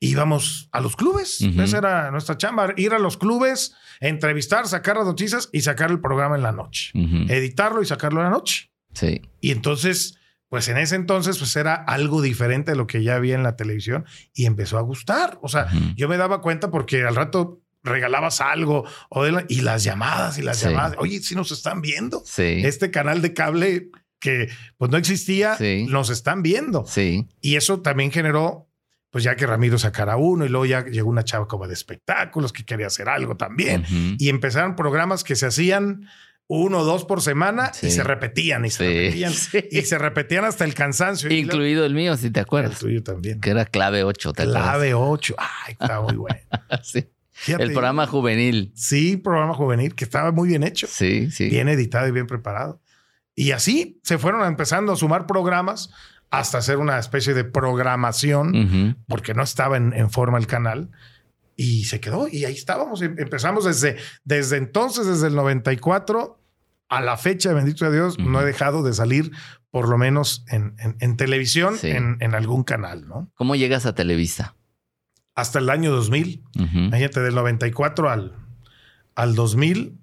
[0.00, 1.40] Íbamos a los clubes.
[1.40, 2.72] Esa era nuestra chamba.
[2.76, 6.90] Ir a los clubes, entrevistar, sacar las noticias y sacar el programa en la noche.
[6.94, 8.70] Editarlo y sacarlo en la noche.
[8.92, 10.16] Sí, Y entonces,
[10.48, 13.56] pues en ese entonces, pues era algo diferente de lo que ya había en la
[13.56, 15.38] televisión y empezó a gustar.
[15.42, 19.60] O sea, yo me daba cuenta porque al rato regalabas algo o de la- y
[19.60, 20.66] las llamadas y las Sí.
[20.68, 20.96] llamadas.
[20.98, 22.22] Oye, si nos están viendo.
[22.24, 22.62] sí.
[22.64, 25.86] Este canal de cable, que pues no existía, Sí.
[25.88, 26.84] nos están viendo.
[26.86, 27.26] Sí.
[27.40, 28.66] Y eso también generó,
[29.16, 32.52] pues ya que Ramiro sacara uno y luego ya llegó una chava como de espectáculos
[32.52, 33.80] que quería hacer algo también.
[33.80, 34.16] Ujú.
[34.18, 36.06] Y empezaron programas que se hacían
[36.48, 37.86] uno o dos por semana Sí.
[37.86, 38.92] y se repetían y se Sí.
[38.92, 39.68] repetían Sí.
[39.70, 41.32] y se repetían hasta el cansancio.
[41.32, 42.78] Incluido el mío, si te luego- el acuerdas.
[42.78, 43.40] tuyo también.
[43.40, 44.62] Que era clave 8, ¿te acuerdas?
[44.64, 45.34] Clave 8.
[45.38, 46.36] Ay, está muy bueno.
[46.82, 47.06] Sí.
[47.32, 48.70] Fíjate, El programa juvenil.
[48.74, 51.48] Sí, programa juvenil que estaba muy bien hecho, Sí, sí.
[51.48, 52.82] bien editado y bien preparado.
[53.34, 55.88] Y así se fueron empezando a sumar programas
[56.30, 60.90] hasta hacer una especie de programación, porque no estaba en, en forma el canal.
[61.58, 63.00] Y se quedó y ahí estábamos.
[63.00, 66.38] Em- Empezamos desde, desde entonces, desde el 94
[66.88, 69.30] a la fecha, bendito sea Dios, no he dejado de salir
[69.70, 71.88] por lo menos en, en- en televisión, Sí.
[71.90, 73.30] en, algún canal, ¿no?
[73.34, 74.54] ¿Cómo llegas a Televisa?
[75.34, 76.42] Hasta el año 2000.
[76.58, 76.78] Ujú.
[76.78, 78.36] Imagínate, del 94 al,
[79.14, 79.98] al 2000,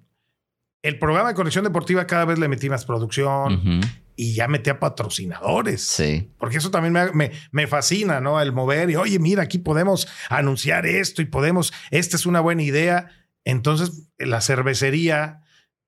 [0.82, 3.80] el programa de Conexión Deportiva cada vez le metí más producción.
[4.16, 5.86] Y ya metía patrocinadores.
[5.86, 6.30] Sí.
[6.38, 8.40] Porque eso también me, me- me fascina, ¿no?
[8.40, 12.62] El mover y, oye, mira, aquí podemos anunciar esto y podemos, esta es una buena
[12.62, 13.10] idea.
[13.44, 15.40] Entonces, la cervecería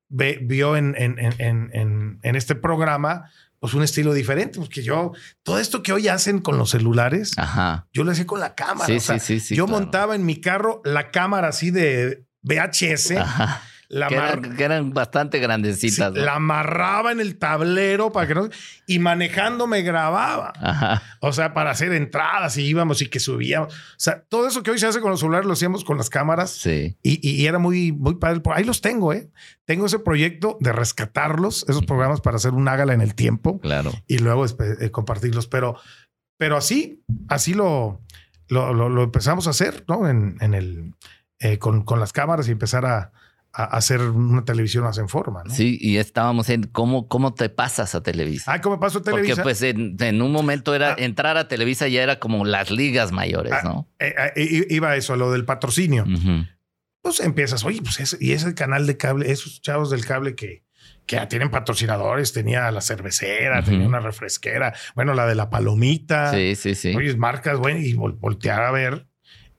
[0.08, 1.70] ve- vio en, en- en-
[2.22, 5.12] en- este programa pues un estilo diferente, porque yo,
[5.42, 7.88] todo esto que hoy hacen con los celulares, Ajá.
[7.92, 8.86] yo lo hacía con la cámara.
[8.86, 9.80] Sí, o sea, sí, sí, sí, yo claro.
[9.80, 13.62] montaba en mi carro la cámara así de VHS, Ajá.
[13.88, 16.12] La, Que mar- eran, que eran bastante sí, grandecitas.
[16.12, 16.20] ¿no?
[16.20, 18.48] la amarraba en el tablero para que no...
[18.86, 20.52] Y manejando me grababa.
[20.60, 21.02] Ajá.
[21.20, 23.72] O sea, para hacer entradas y íbamos y que subíamos.
[23.72, 26.10] O sea, todo eso que hoy se hace con los celulares lo hacíamos con las
[26.10, 26.96] cámaras Sí.
[27.02, 28.40] y, y- era muy, muy padre.
[28.54, 29.30] Ahí los tengo, ¿eh?
[29.64, 33.92] Tengo ese proyecto de rescatarlos, esos programas para hacer un ágala en el tiempo Claro.
[34.06, 35.46] y luego eh, compartirlos.
[35.46, 35.76] Pero,
[36.38, 38.00] pero así, así lo,
[38.48, 40.08] lo, lo- lo empezamos a hacer, ¿no?
[40.08, 40.94] En, en el,
[41.38, 43.12] eh, con, con las cámaras y empezar a,
[43.58, 45.54] a hacer una televisión más en forma, ¿no?
[45.54, 48.52] Sí, y estábamos en cómo, cómo te pasas a Televisa.
[48.52, 49.42] Ah, ¿cómo pasó Porque Televisa?
[49.42, 50.96] pues en, en un momento era Ah.
[50.98, 53.88] entrar a Televisa ya era como las ligas mayores, Ah, ¿no?
[53.98, 56.04] Eh, eh, i- iba a eso, lo del patrocinio.
[57.02, 60.64] Pues empiezas, oye, pues ese, y ese canal de cable, esos chavos del cable que,
[61.06, 66.32] que ya tienen patrocinadores, tenía la cervecera, tenía una refresquera, bueno, la de la palomita.
[66.34, 66.94] Sí, sí, sí.
[66.96, 69.06] Oye, marcas, bueno, y vol- voltear a ver.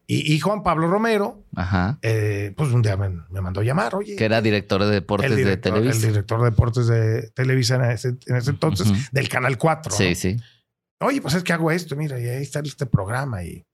[0.09, 1.99] Y, y Juan Pablo Romero, Ajá.
[2.01, 4.15] eh, pues un día me, me mandó llamar, oye.
[4.15, 6.05] Que era director de deportes el de director, Televisa.
[6.07, 8.97] El director de deportes de Televisa en ese, en ese entonces, Ujú.
[9.11, 9.91] del Canal 4.
[9.93, 10.15] Sí, ¿no?
[10.15, 10.37] sí.
[11.01, 13.43] Oye, pues es que hago esto, mira, y ahí está este programa.
[13.43, 13.65] Y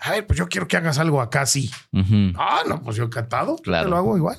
[0.00, 1.70] a ver, pues yo quiero que hagas algo acá, sí.
[1.92, 2.32] Ujú.
[2.36, 3.56] Ah, no, pues yo encantado.
[3.56, 3.84] Claro.
[3.86, 4.38] Te lo hago igual.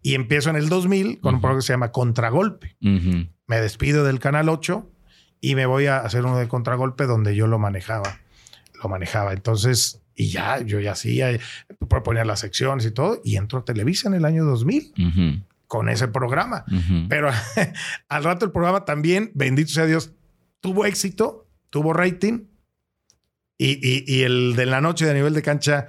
[0.00, 1.40] Y empiezo en el 2000 con un Ujú.
[1.42, 2.76] programa que se llama Contragolpe.
[2.80, 4.88] Me despido del Canal 8
[5.40, 8.20] y me voy a hacer uno de Contragolpe donde yo lo manejaba.
[8.80, 9.32] Lo manejaba.
[9.32, 11.38] Entonces, y ya, yo ya hacía,
[11.88, 13.20] proponía las secciones y todo.
[13.24, 15.44] Y entro a Televisa en el año 2000 Ujú.
[15.68, 16.64] con ese programa.
[17.08, 17.30] Pero
[18.08, 20.10] al rato el programa también, bendito sea Dios,
[20.60, 22.46] tuvo éxito, tuvo rating.
[23.56, 25.86] Y, y- y el de la noche de nivel de cancha,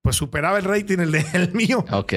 [0.00, 1.84] pues superaba el rating el, de, el mío.
[1.90, 2.12] Ok.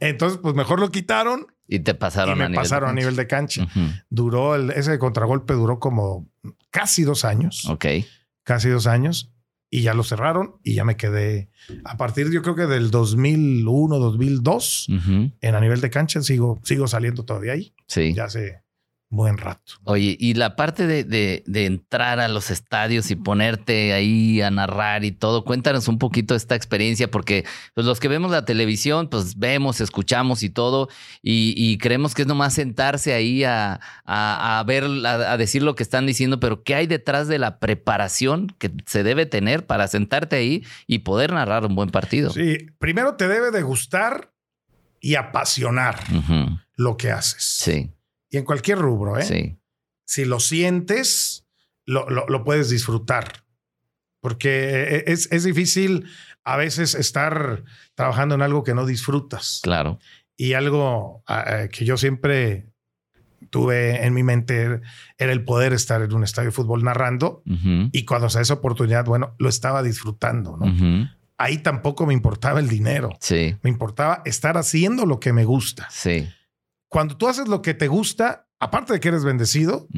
[0.00, 2.96] Entonces, pues mejor lo quitaron Y te pasaron y me a nivel pasaron a de
[3.00, 3.66] nivel de cancha.
[4.10, 6.28] Duró el, ese contragolpe duró como
[6.70, 7.86] casi dos años, Ok.
[8.42, 9.30] casi dos años,
[9.70, 11.48] y ya lo cerraron y ya me quedé
[11.84, 15.30] a partir, yo creo que del 2001, 2002, Ujú.
[15.40, 18.12] en a nivel de cancha sigo, sigo saliendo todavía ahí, Sí.
[18.12, 18.62] ya hace
[19.12, 19.74] buen rato.
[19.84, 24.50] Oye, y la parte de, de- de entrar a los estadios y ponerte ahí a
[24.52, 27.44] narrar y todo, cuéntanos un poquito esta experiencia, porque
[27.74, 30.88] pues, los que vemos la televisión, pues vemos, escuchamos y todo,
[31.22, 35.62] y, y creemos que es nomás sentarse ahí a, a- a ver, a, a decir
[35.64, 39.66] lo que están diciendo, pero ¿qué hay detrás de la preparación que se debe tener
[39.66, 42.30] para sentarte ahí y poder narrar un buen partido?
[42.30, 44.32] Sí, primero te debe de gustar
[45.00, 45.98] y apasionar
[46.76, 47.42] lo que haces.
[47.42, 47.90] Sí,
[48.30, 49.22] Y en cualquier rubro, ¿eh?
[49.24, 49.58] sí,
[50.06, 51.44] Si lo sientes,
[51.86, 53.44] lo, lo- lo puedes disfrutar.
[54.20, 56.04] Porque es, es difícil
[56.44, 57.64] a veces estar
[57.94, 59.60] trabajando en algo que no disfrutas.
[59.62, 59.98] claro.
[60.36, 62.66] Y algo ah, eh, que yo siempre
[63.50, 64.80] tuve en mi mente
[65.18, 67.42] era el poder estar en un estadio de fútbol narrando.
[67.92, 71.10] Y cuando se da esa oportunidad, bueno, lo estaba disfrutando, ¿no?
[71.36, 73.10] Ahí tampoco me importaba el dinero.
[73.20, 75.88] Sí, Me importaba estar haciendo lo que me gusta.
[75.90, 76.28] sí.
[76.90, 79.88] Cuando tú haces lo que te gusta, aparte de que eres bendecido,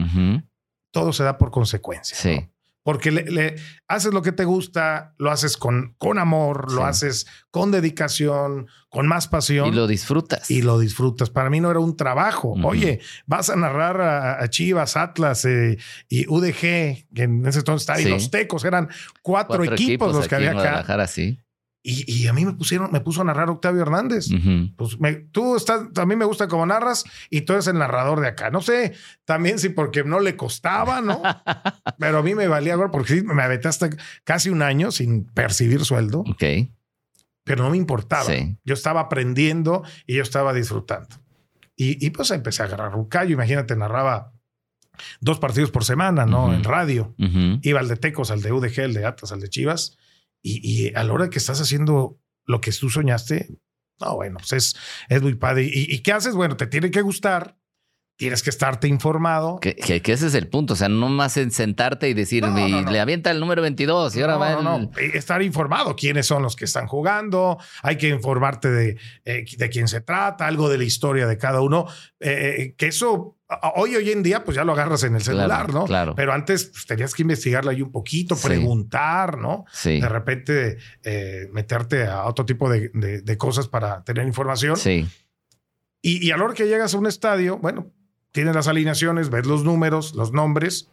[0.93, 2.17] todo se da por consecuencia.
[2.17, 2.37] Sí.
[2.37, 2.53] ¿no?
[2.85, 3.55] Porque le, le-
[3.87, 6.75] haces lo que te gusta, lo haces con, con amor, Sí.
[6.75, 10.51] lo haces con dedicación, con más pasión Y lo disfrutas.
[10.51, 11.31] y lo disfrutas.
[11.31, 12.55] Para mí no era un trabajo.
[12.65, 15.79] Oye, vas a narrar a, a Chivas, Atlas eh,
[16.09, 18.89] y UDG, que en ese entonces estaba, y los Tecos, eran
[19.23, 21.07] cuatro, equipos, los que había acá.
[21.07, 21.39] Sí.
[21.85, 24.29] Y, a mí me pusieron, me puso a narrar Octavio Hernández.
[24.77, 24.97] Pues
[25.33, 28.51] tú estás, a mí me gusta como narras y tú eres el narrador de acá.
[28.51, 28.93] No sé
[29.25, 31.21] también si porque no le costaba, ¿no?
[31.99, 33.91] Pero a mí me valía porque me aventé hasta
[34.23, 36.21] casi un año sin percibir sueldo.
[36.21, 36.45] Ok.
[37.43, 38.31] Pero no me importaba.
[38.65, 41.17] Yo estaba aprendiendo y yo estaba disfrutando.
[41.75, 43.33] Y, pues empecé a agarrar un callo.
[43.33, 44.33] Imagínate, narraba
[45.21, 46.55] dos partidos por semana, ¿no?
[46.55, 47.13] En radio.
[47.63, 49.99] Iba al de Tecos, al de UDG, al de Atlas, al de Chivas
[50.43, 53.49] y, a la hora que estás haciendo lo que tú soñaste,
[54.01, 54.77] no, bueno, pues es,
[55.09, 55.69] es muy padre.
[55.73, 56.35] ¿Y, qué haces?
[56.35, 57.57] Bueno, te tiene que gustar,
[58.17, 59.59] tienes que estarte informado.
[59.59, 63.01] Que, que, ese es el punto, o sea, no más en sentarte y decir, le
[63.01, 64.65] avienta el número 22 y ahora va el...
[64.65, 69.69] No, estar informado, quiénes son los que están jugando, hay que informarte de, eh, de
[69.71, 71.87] quién se trata, algo de la historia de cada uno,
[72.21, 73.37] eh, eh, que eso
[73.75, 75.85] Hoy, hoy en día, pues ya lo agarras en el celular, ¿no?
[75.85, 76.15] Claro.
[76.15, 79.67] Pero antes pues, tenías que investigarlo ahí un poquito, preguntar, ¿no?
[79.73, 80.01] Sí.
[80.01, 84.77] De repente eh, meterte a otro tipo de, cosas para tener información.
[84.77, 85.07] Sí.
[86.01, 87.93] Y, y a la hora que llegas a un estadio, bueno,
[88.33, 90.89] tienes las alineaciones, ves los números, los nombres,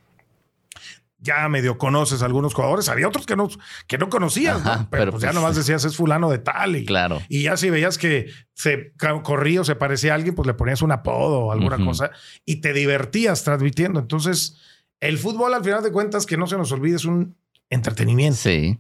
[1.22, 2.88] ya medio conoces a algunos jugadores.
[2.90, 3.50] Había otros que no,
[3.88, 6.76] que no conocías, pero, pues ya pues nomás decías es fulano de tal.
[6.76, 7.22] Y, claro.
[7.28, 10.82] y ya si veías que se corría o se parecía a alguien, pues le ponías
[10.82, 12.12] un apodo o alguna cosa
[12.46, 14.00] y te divertías transmitiendo.
[14.00, 14.58] Entonces,
[15.00, 17.36] el fútbol, al final de cuentas, que no se nos olvide, es un
[17.70, 18.38] entretenimiento.
[18.38, 18.80] Sí.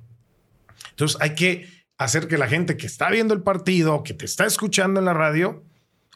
[0.91, 4.45] Entonces, hay que hacer que la gente que está viendo el partido, que te está
[4.45, 5.63] escuchando en la radio,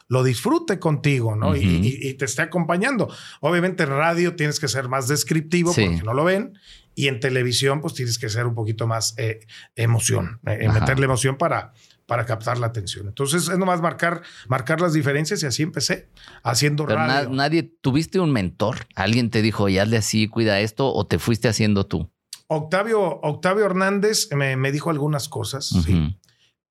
[0.08, 1.56] lo disfrute contigo, ¿no?
[1.56, 3.08] y, te esté acompañando.
[3.40, 6.58] Obviamente en radio tienes que ser más descriptivo porque no lo ven.
[6.96, 9.40] Y en televisión, pues tienes que ser un poquito más eh,
[9.74, 11.72] emoción, eh, meterle emoción para,
[12.06, 13.08] para captar la atención.
[13.08, 16.08] Entonces es nomás marcar, marcar las diferencias y así empecé
[16.44, 17.30] haciendo radio.
[17.30, 18.86] nadie, ¿tuviste un mentor?
[18.94, 22.12] ¿Alguien te dijo, y hazle así, cuida esto o te fuiste haciendo tú?
[22.46, 26.16] Octavio, Octavio Hernández me, me dijo algunas cosas, sí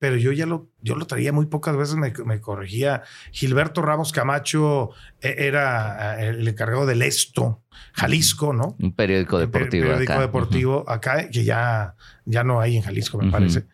[0.04, 3.04] pero yo ya lo, yo lo traía muy pocas veces, me, corregía.
[3.32, 4.90] Gilberto Ramos Camacho
[5.22, 7.64] e, era eh, el encargado del Esto,
[7.94, 8.76] Jalisco, ¿no?
[8.82, 9.86] Un periódico deportivo.
[9.86, 13.66] Un periódico deportivo acá, que ya, ya no hay en Jalisco, me parece.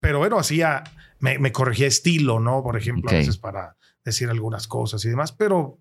[0.00, 0.84] Pero bueno, hacía,
[1.18, 2.62] me, corregía estilo, ¿no?
[2.62, 5.80] Por ejemplo, a veces para decir algunas cosas y demás, pero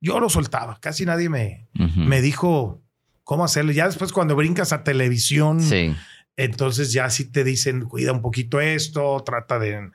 [0.00, 0.80] yo lo soltaba.
[0.80, 2.82] Casi nadie me, me dijo
[3.22, 3.70] cómo hacerlo.
[3.70, 5.94] Ya después cuando brincas a televisión, sí.
[6.36, 9.90] Entonces ya si te dicen, cuida un poquito esto, trata de,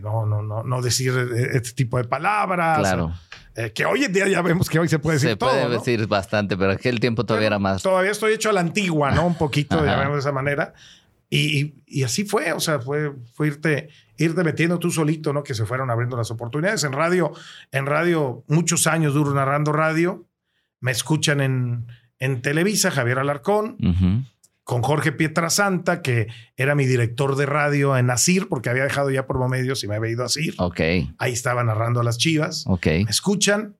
[0.00, 1.12] no, no, no, no decir
[1.52, 2.78] este tipo de palabras.
[2.78, 3.12] Claro.
[3.56, 5.50] Eh, que hoy en día ya vemos que hoy se puede decir todo.
[5.50, 7.82] Se puede decir bastante, pero aquel tiempo todavía era más.
[7.82, 9.26] Todavía estoy hecho a la antigua, ¿no?
[9.26, 10.74] Un poquito, de esa manera.
[11.30, 15.42] Y, y, así fue, o sea, fue, fue irte, irte metiendo tú solito, ¿no?
[15.42, 16.84] Que se fueron abriendo las oportunidades.
[16.84, 17.32] En radio,
[17.72, 20.26] en radio, muchos años duro narrando radio.
[20.80, 21.86] Me escuchan en,
[22.18, 23.76] en Televisa, Javier Alarcón
[24.64, 29.26] con Jorge Pietrasanta, que era mi director de radio en Asir, porque había dejado ya
[29.26, 30.54] por medios y me había ido a Asir.
[30.58, 30.80] Ok.
[31.18, 32.64] Ahí estaba narrando a las chivas.
[32.66, 32.86] Ok.
[32.86, 33.76] Me escuchan.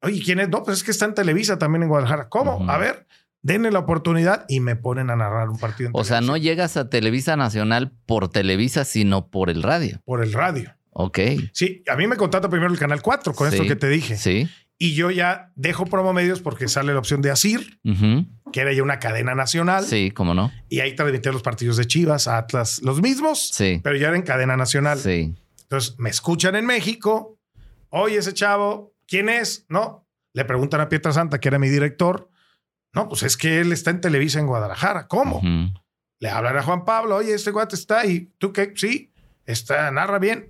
[0.00, 0.48] Oye, ¿quién es?
[0.48, 2.28] No, pues es que está en Televisa también en Guadalajara.
[2.28, 2.70] ¿Cómo?
[2.70, 3.06] A ver,
[3.42, 5.90] denle la oportunidad y me ponen a narrar un partido.
[5.90, 10.00] En o sea, no llegas a Televisa Nacional por Televisa, sino por el radio.
[10.04, 10.74] Por el radio.
[10.90, 11.18] Ok.
[11.52, 14.16] Sí, a mí me contrata primero el Canal 4 con esto que te dije.
[14.16, 17.80] Sí y yo ya dejo promo medios porque sale la opción de Asir,
[18.52, 19.84] que era ya una cadena nacional.
[19.84, 20.52] Sí, cómo no.
[20.68, 23.80] Y ahí transmitía los partidos de Chivas, Atlas, los mismos, sí.
[23.82, 24.98] pero ya era en cadena nacional.
[24.98, 25.34] Sí.
[25.62, 27.38] Entonces me escuchan en México.
[27.90, 29.66] Oye, ese chavo, ¿quién es?
[29.68, 30.06] No.
[30.32, 32.30] Le preguntan a Pietra Santa, que era mi director.
[32.94, 35.08] No, pues es que él está en Televisa en Guadalajara.
[35.08, 35.42] ¿Cómo?
[36.20, 38.32] Le hablan a Juan Pablo, oye, este guate está ahí.
[38.38, 38.72] ¿Tú qué?
[38.76, 39.12] Sí,
[39.44, 40.48] está, narra bien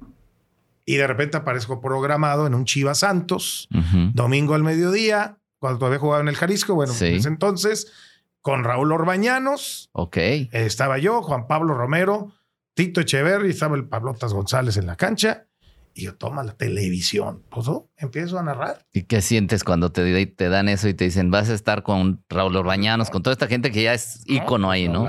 [0.89, 3.69] y de repente aparezco programado en un Chivas Santos,
[4.15, 7.93] domingo al mediodía, cuando todavía jugaba en el Jalisco, bueno, en ese entonces,
[8.41, 9.91] con Raúl Orbañanos.
[9.93, 10.17] Ok.
[10.17, 12.33] estaba yo, Juan Pablo Romero,
[12.73, 15.45] Tito Echeverri, estaba el Pablotas González en la cancha.
[15.93, 17.43] Y yo toma la televisión.
[17.51, 18.87] Pues oh, empiezo a narrar.
[18.91, 22.25] ¿Y qué sientes cuando te, te dan eso y te dicen, vas a estar con
[22.31, 25.07] Raúl Orbañanos, con toda esta gente que ya es ícono ahí, ¿no?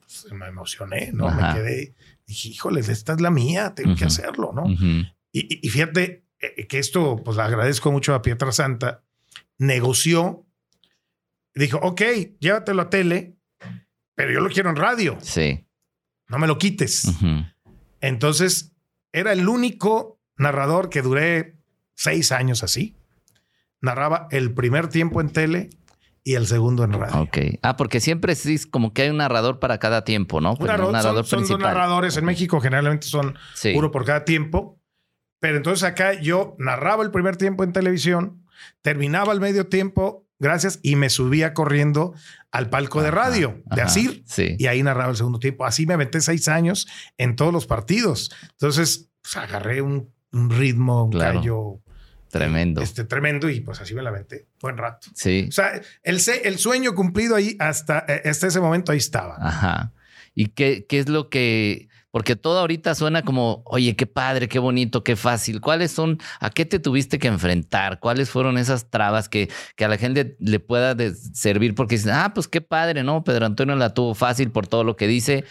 [0.00, 1.30] Pues, me emocioné, ¿no?
[1.30, 1.94] Me quedé
[2.26, 4.64] dije, híjole, esta es la mía, tengo que hacerlo, ¿no?
[5.32, 9.04] y, fíjate eh, que esto, pues le agradezco mucho a Pietra Santa,
[9.58, 10.46] negoció,
[11.54, 12.02] dijo, ok,
[12.40, 13.36] llévatelo a tele,
[14.14, 15.18] pero yo lo quiero en radio.
[15.20, 15.66] Sí.
[16.28, 17.08] No me lo quites.
[18.00, 18.72] Entonces,
[19.12, 21.58] era el único narrador que duré
[21.94, 22.96] seis años así.
[23.80, 25.70] Narraba el primer tiempo en tele
[26.24, 27.20] y el segundo en radio.
[27.20, 27.38] Ok.
[27.62, 30.56] Ah, porque siempre es como que hay un narrador para cada tiempo, ¿no?
[30.56, 32.16] Pues un narrador son, son, dos narradores.
[32.16, 33.36] En México generalmente son
[33.74, 34.80] uno por cada tiempo.
[35.38, 38.42] Pero entonces acá yo narraba el primer tiempo en televisión,
[38.80, 42.14] terminaba el medio tiempo, gracias, y me subía corriendo
[42.50, 44.22] al palco de radio de Asir.
[44.26, 44.56] Sí.
[44.58, 45.66] Y ahí narraba el segundo tiempo.
[45.66, 48.30] Así me aventé seis años en todos los partidos.
[48.52, 51.40] Entonces, pues, agarré un, un ritmo, un Claro.
[51.40, 51.80] callo
[52.30, 52.80] Tremendo.
[52.80, 54.46] este, tremendo y pues así me la aventé.
[54.64, 55.08] Buen rato.
[55.14, 55.44] Sí.
[55.46, 59.36] O sea, el, el sueño cumplido ahí hasta, eh, hasta ese momento ahí estaba.
[59.38, 59.92] Ajá.
[60.34, 61.90] ¿Y qué, qué es lo que.?
[62.10, 65.60] Porque todo ahorita suena como, oye, qué padre, qué bonito, qué fácil.
[65.60, 68.00] ¿Cuáles son, a qué te tuviste que enfrentar?
[68.00, 70.96] ¿Cuáles fueron esas trabas que, que a la gente le pueda
[71.34, 71.74] servir?
[71.74, 73.22] Porque dicen, ah, pues qué padre, ¿no?
[73.22, 75.44] Pedro Antonio la tuvo fácil por todo lo que dice.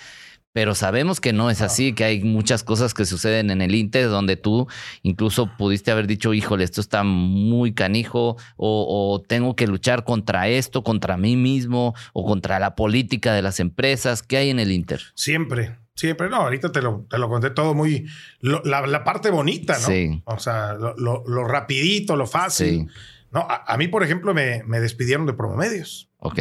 [0.54, 4.08] Pero sabemos que no es así, que hay muchas cosas que suceden en el Inter
[4.08, 4.68] donde tú
[5.02, 10.48] incluso pudiste haber dicho, híjole, esto está muy canijo, o, o tengo que luchar contra
[10.48, 14.22] esto, contra mí mismo, o contra la política de las empresas.
[14.22, 15.02] ¿Qué hay en el Inter?
[15.16, 16.30] Siempre, siempre.
[16.30, 18.06] No, ahorita te lo, te lo conté todo muy.
[18.40, 19.88] lo- la, la parte bonita, ¿no?
[19.88, 20.22] Sí.
[20.26, 22.68] O sea, lo, lo- lo rapidito, lo fácil.
[22.68, 22.88] Sí.
[23.32, 26.10] No, a, a mí, por ejemplo, me, me despidieron de Promomedios.
[26.20, 26.40] Ok.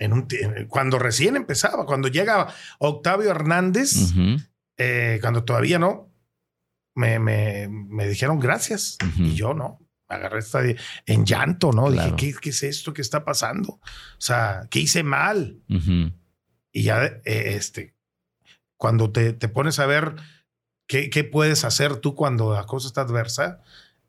[0.00, 2.48] En un, en- cuando recién empezaba, cuando llega
[2.80, 4.42] Octavio Hernández, Ujú,
[4.78, 6.10] eh, cuando todavía no,
[6.96, 8.98] me, me, me dijeron gracias.
[9.06, 9.22] Ujú.
[9.22, 9.78] Y yo no.
[10.08, 10.60] Me agarré esta
[11.06, 11.86] en llanto, ¿no?
[11.86, 12.16] Claro.
[12.16, 13.74] Dije, ¿qué, ¿qué es esto que está pasando?
[13.74, 13.80] O
[14.18, 15.60] sea, ¿qué hice mal?
[15.68, 16.12] ujú.
[16.72, 17.20] Y ya, eh,
[17.56, 17.94] este,
[18.76, 20.16] cuando te, te pones a ver
[20.88, 23.60] qué, qué puedes hacer tú cuando la cosa está adversa,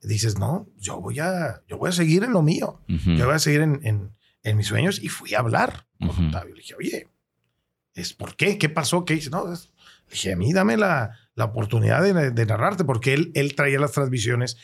[0.02, 2.82] dices, no, yo voy a, yo voy a seguir en lo mío.
[2.88, 6.24] Yo voy a seguir en, en- en mis sueños y fui a hablar con Ujú.
[6.26, 6.56] Octavio.
[6.56, 7.08] Le dije, oye,
[7.94, 8.58] ¿es por qué?
[8.58, 9.06] ¿Qué pasó?
[9.06, 9.30] ¿Qué hice?
[9.30, 9.72] No, es-
[10.08, 13.80] le dije, a mí dame la, la oportunidad de, de narrarte, porque él, él traía
[13.80, 14.58] las transmisiones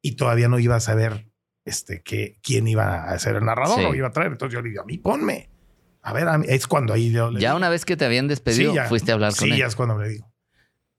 [0.00, 1.28] y todavía no iba a saber
[1.64, 3.84] este, que, quién iba a ser el narrador Sí.
[3.86, 4.32] o iba a traer.
[4.32, 5.48] Entonces yo le digo, a mí ponme.
[6.02, 8.04] A ver, a mí- es cuando ahí yo le Ya digo, una vez que te
[8.04, 8.84] habían despedido, Sí, ya.
[8.88, 9.58] fuiste a hablar con sí, él.
[9.58, 10.32] ya es cuando le digo.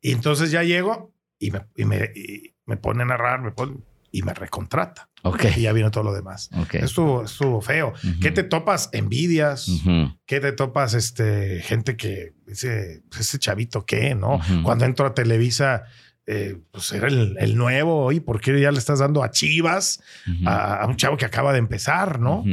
[0.02, 3.78] Y entonces ya llego y me, y me, y me pone a narrar, me pone,
[4.12, 5.10] y me recontrata.
[5.58, 6.50] Y ya vino todo lo demás.
[6.74, 7.94] Estuvo, estuvo feo.
[8.22, 8.90] ¿Qué te topas?
[8.92, 9.68] Envidias.
[9.70, 10.18] Ujú.
[10.26, 10.94] ¿Qué te topas?
[10.94, 14.40] Este, gente que dice, pues, ese chavito qué, ¿no?
[14.64, 15.84] Cuando entro a Televisa,
[16.26, 20.02] eh, pues era el, el nuevo, y ¿por qué ya le estás dando a Chivas
[20.46, 22.44] a, a un chavo que acaba de empezar, ¿no?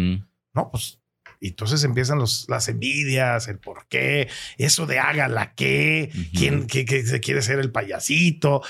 [0.54, 0.98] No, pues.
[1.42, 4.28] Y entonces empiezan los, las envidias, el por qué,
[4.58, 8.62] eso de hágala qué, quién que, que se quiere ser el payasito.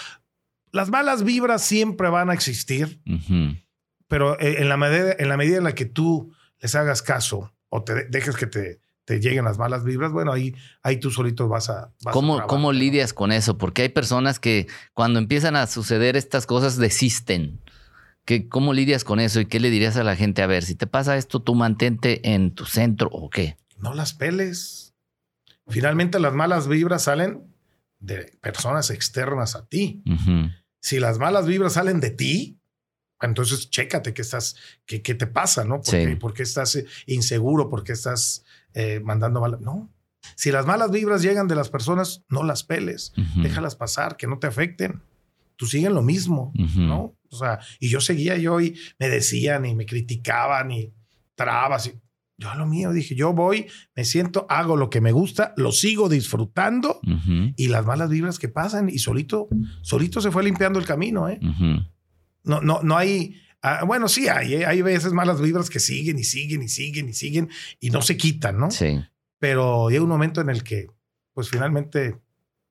[0.71, 3.01] Las malas vibras siempre van a existir.
[4.11, 7.55] Pero eh, en la medida en la, medida en la que tú les hagas caso
[7.70, 11.11] o te de- dejes que te, te lleguen las malas vibras, bueno, ahí, ahí tú
[11.11, 11.92] solito vas a.
[12.03, 12.79] vas a ¿Cómo, ¿Cómo ¿no?
[12.79, 13.57] lidias con eso?
[13.57, 17.61] Porque hay personas que cuando empiezan a suceder estas cosas desisten.
[18.27, 19.40] ¿Qué, ¿Cómo lidias con eso?
[19.40, 20.42] ¿Y qué le dirías a la gente?
[20.42, 23.57] A ver, si te pasa esto, tú mantente en tu centro o qué.
[23.79, 24.94] No las peles.
[25.68, 27.44] Finalmente las malas vibras salen
[27.99, 30.03] de personas externas a ti.
[30.81, 32.60] Si las malas vibras salen de ti,
[33.23, 34.57] entonces chécate qué estás,
[34.87, 35.77] qué, qué te pasa, ¿no?
[35.77, 36.07] ¿Por, Sí.
[36.07, 37.69] qué, por qué estás eh, inseguro?
[37.69, 39.59] ¿Por qué estás eh, mandando mal?
[39.61, 39.91] No.
[40.37, 43.13] Si las malas vibras llegan de las personas, no las peles.
[43.17, 43.43] Ujú.
[43.43, 45.03] Déjalas pasar, que no te afecten.
[45.57, 46.81] Tú siguen lo mismo, Ujú.
[46.81, 47.15] ¿no?
[47.31, 50.93] O sea, y yo seguía yo y me decían y me criticaban y
[51.35, 51.87] trabas.
[51.87, 51.95] Y
[52.39, 55.73] yo a lo mío dije, yo voy, me siento, hago lo que me gusta, lo
[55.73, 57.53] sigo disfrutando Ujú.
[57.57, 59.49] y las malas vibras que pasan y solito,
[59.83, 61.39] solito se fue limpiando el camino, ¿eh?
[62.44, 63.40] No, no, no hay.
[63.62, 64.66] ah, bueno, sí hay, ¿eh?
[64.66, 67.50] hay veces malas vibras que siguen y siguen y siguen y siguen
[67.81, 68.70] y no se quitan, ¿no?
[68.70, 69.00] Sí.
[69.38, 70.88] Pero llega un momento en el que,
[71.35, 72.16] pues finalmente,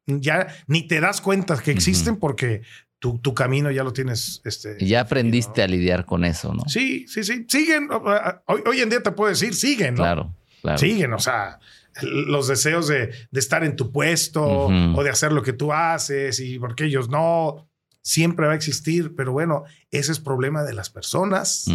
[0.05, 2.62] ya ni te das cuenta que existen porque
[2.99, 4.41] tu, tu camino ya lo tienes.
[4.43, 5.65] Este, Y ya aprendiste ¿no?
[5.65, 6.63] a lidiar con eso, ¿no?
[6.67, 7.45] Sí, sí, sí.
[7.47, 7.88] Siguen.
[7.91, 10.03] Hoy, hoy en día te puedo decir, siguen, ¿no?
[10.03, 10.77] Claro, claro.
[10.77, 11.60] Siguen, o sea,
[12.01, 16.39] los deseos de, de estar en tu puesto o de hacer lo que tú haces
[16.39, 17.68] y porque ellos no,
[18.10, 21.65] siempre va a existir, pero bueno, ese es problema de las personas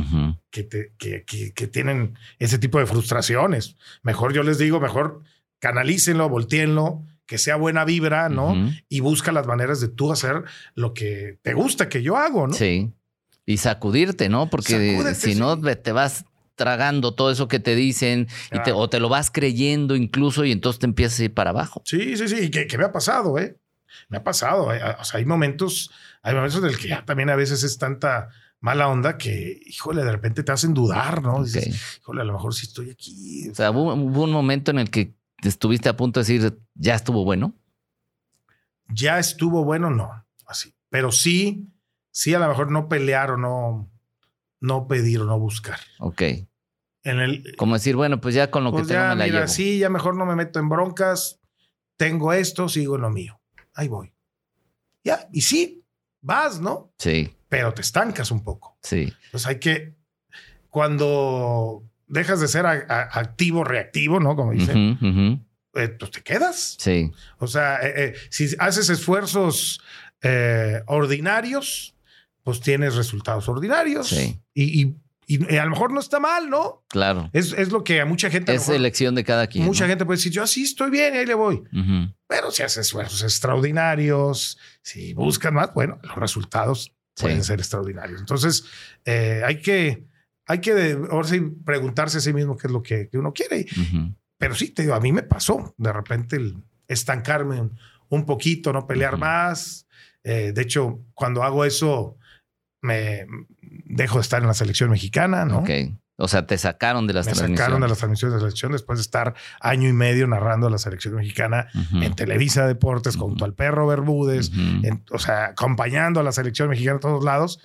[0.51, 3.77] que, te- que, que- que tienen ese tipo de frustraciones.
[4.03, 5.23] Mejor yo les digo, mejor
[5.61, 8.55] canalícenlo, volteenlo, que sea buena vibra, ¿no?
[8.89, 10.43] Y busca las maneras de tú hacer
[10.75, 12.53] lo que te gusta que yo hago, ¿no?
[12.55, 12.93] Sí.
[13.47, 14.51] Y sacudirte, ¿no?
[14.51, 15.39] Porque Sacúdete, si sí.
[15.41, 19.31] no, te vas tragando todo eso que te dicen y te- o te lo vas
[19.31, 21.83] creyendo incluso y entonces te empiezas a ir para abajo.
[21.85, 23.57] Sí, sí, sí, que, que me ha pasado, ¿eh?
[24.09, 24.73] Me ha pasado.
[24.73, 24.81] ¿eh?
[25.01, 25.91] O sea, hay momentos,
[26.23, 28.29] hay momentos en el que ya también a veces es tanta
[28.61, 31.45] mala onda que, híjole, de repente te hacen dudar, ¿no?
[31.45, 31.99] Dices, Ok.
[32.01, 33.49] híjole, a lo mejor sí estoy aquí.
[33.51, 36.95] O sea, hubo, hubo un momento en el que estuviste a punto de decir, ya
[36.95, 37.55] estuvo bueno.
[38.89, 40.11] ya estuvo bueno, no,
[40.47, 40.75] así.
[40.91, 41.69] Pero sí,
[42.11, 43.91] sí, a lo mejor no pelear o no,
[44.61, 45.81] no pedir o no buscar.
[45.99, 46.23] Ok.
[47.03, 49.25] En el, Como decir, bueno, pues ya con lo pues que tengo ya, me la
[49.25, 49.49] mira, llevo.
[49.53, 51.39] sí, ya mejor no me meto en broncas.
[51.99, 53.41] Tengo esto, sigo en lo mío.
[53.75, 54.13] Ahí voy.
[55.03, 55.85] Ya, y sí,
[56.21, 56.93] vas, ¿no?
[56.99, 58.79] Sí, Pero te estancas un poco.
[58.83, 59.13] sí.
[59.27, 59.95] Entonces hay que,
[60.71, 64.35] cuando dejas de ser a- a- activo, reactivo, ¿no?
[64.37, 64.99] Como dicen,
[65.75, 66.77] eh, pues te quedas.
[66.79, 69.81] Sí, O sea, eh, eh, si haces esfuerzos
[70.87, 71.95] ordinarios,
[72.43, 74.09] pues tienes resultados ordinarios.
[74.09, 74.41] Sí.
[74.53, 74.97] Y, y-
[75.27, 76.85] y a lo mejor no está mal, ¿no?
[76.89, 77.31] claro.
[77.33, 78.53] Es, es lo que a mucha gente...
[78.53, 79.65] a Es mejor- elección de cada quien.
[79.65, 79.89] mucha ¿no?
[79.91, 81.63] gente puede decir, yo así estoy bien, y ahí le voy.
[82.29, 87.23] Pero si haces esfuerzos extraordinarios, si buscas más, bueno, los resultados Sí.
[87.27, 88.19] pueden ser extraordinarios.
[88.19, 88.65] Entonces,
[89.05, 90.05] eh, hay que,
[90.47, 93.67] hay que ahora sí preguntarse a sí mismo qué es lo que, que uno quiere.
[94.37, 96.57] Pero sí, te digo, a mí me pasó de repente el
[96.89, 99.87] estancarme un, un poquito, no pelear más.
[100.25, 102.19] Eh, de hecho, cuando hago eso,
[102.83, 103.27] me
[103.85, 105.59] dejo de estar en la selección mexicana, ¿no?
[105.59, 105.71] Ok.
[106.17, 107.59] O sea, te sacaron de las Me transmisiones.
[107.59, 110.71] sacaron de las transmisiones de la selección después de estar año y medio narrando a
[110.71, 112.03] la selección mexicana Ujú.
[112.03, 116.99] en Televisa Deportes junto al perro Bermúdez, en- o sea, acompañando a la selección mexicana
[116.99, 117.59] a todos lados.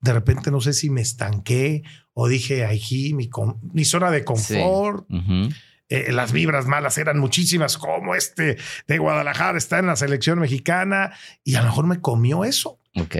[0.00, 1.82] De repente no sé si me estanqué
[2.14, 3.30] o dije, aquí mi,
[3.72, 5.06] mi zona de confort.
[5.88, 8.56] Eh, las vibras malas eran muchísimas, como este
[8.88, 11.12] de Guadalajara está en la selección mexicana
[11.44, 12.80] y a lo mejor me comió eso.
[12.96, 13.16] Ok.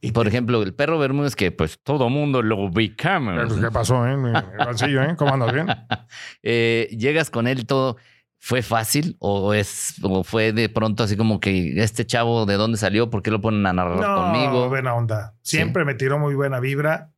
[0.00, 3.54] Y por ejemplo, el perro Bermúdez, que pues todo mundo lo ubicamos.
[3.58, 4.16] ¿Qué pasó, eh?
[4.16, 5.14] Mi Ivancillo, eh?
[5.16, 5.66] ¿Cómo andas bien?
[6.42, 7.96] Eh, llegas con él todo.
[8.38, 12.76] ¿Fue fácil o es o fue de pronto así como que este chavo de dónde
[12.78, 13.10] salió?
[13.10, 14.68] ¿Por qué lo ponen a narrar No, conmigo?
[14.68, 15.34] buena onda.
[15.42, 17.10] Siempre me tiró muy buena vibra.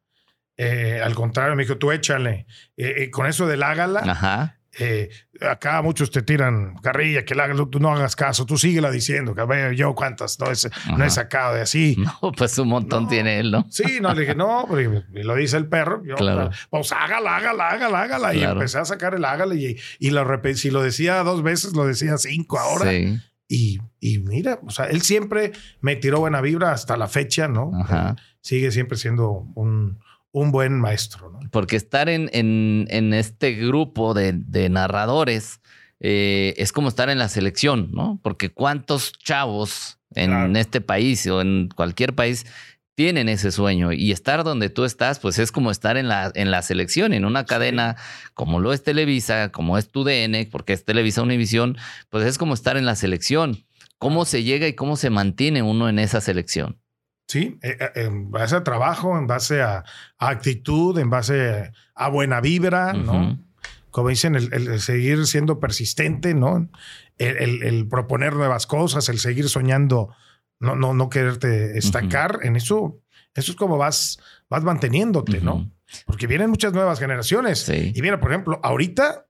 [0.57, 2.47] Eh, al contrario, me dijo, tú échale.
[2.76, 4.58] Eh, eh, con eso del hágala, Ajá.
[4.79, 5.11] Eh,
[5.41, 9.45] acá muchos te tiran carrilla, que hágala, tú no hagas caso, tú síguela diciendo, que
[9.45, 11.97] veo yo cuántas no, es- no he sacado de así.
[12.22, 13.09] No, pues un montón No.
[13.09, 13.66] tiene él, ¿no?
[13.70, 16.03] Sí, no, le dije, no, y lo dice el perro.
[16.05, 16.51] Yo, Claro.
[16.70, 18.35] Pues hágala, hágala, hágala, hágala.
[18.35, 18.53] Y Claro.
[18.55, 20.24] empecé a sacar el hágala y, y lo.
[20.55, 22.91] Si lo decía dos veces, lo decía cinco ahora.
[22.91, 23.18] Sí.
[23.51, 27.70] Y, y mira, o sea, él siempre me tiró buena vibra hasta la fecha, ¿no?
[27.81, 28.14] Ajá.
[28.41, 29.99] Sigue siempre siendo un,
[30.33, 31.41] un buen maestro, ¿no?
[31.51, 35.61] Porque estar en, en, en este grupo de, de narradores
[36.01, 38.20] eh, es como estar en la selección, ¿no?
[38.22, 40.57] Porque cuántos chavos en Claro.
[40.57, 42.47] este país o en cualquier país
[42.95, 46.51] tienen ese sueño y estar donde tú estás, pues es como estar en la, en
[46.51, 47.97] la selección, en una cadena
[48.35, 51.76] como lo es Televisa, como es tu DN, porque es Televisa Univisión,
[52.11, 53.64] pues es como estar en la selección.
[53.99, 56.79] ¿Cómo se llega y cómo se mantiene uno en esa selección?
[57.29, 59.85] Sí, eh, eh, en base a trabajo, en base a,
[60.18, 63.39] a actitud, en base a buena vibra, ¿no?
[63.91, 66.68] Como dicen, el, el seguir siendo persistente, ¿no?
[67.18, 70.14] El, el- el proponer nuevas cosas, el seguir soñando,
[70.59, 72.39] no, no, no quererte estancar.
[72.43, 73.01] En eso,
[73.35, 74.18] eso es como vas,
[74.49, 75.70] vas manteniéndote, ¿no?
[76.07, 77.61] Porque vienen muchas nuevas generaciones.
[77.61, 77.93] Sí.
[77.95, 79.26] Y mira, por ejemplo, ahorita,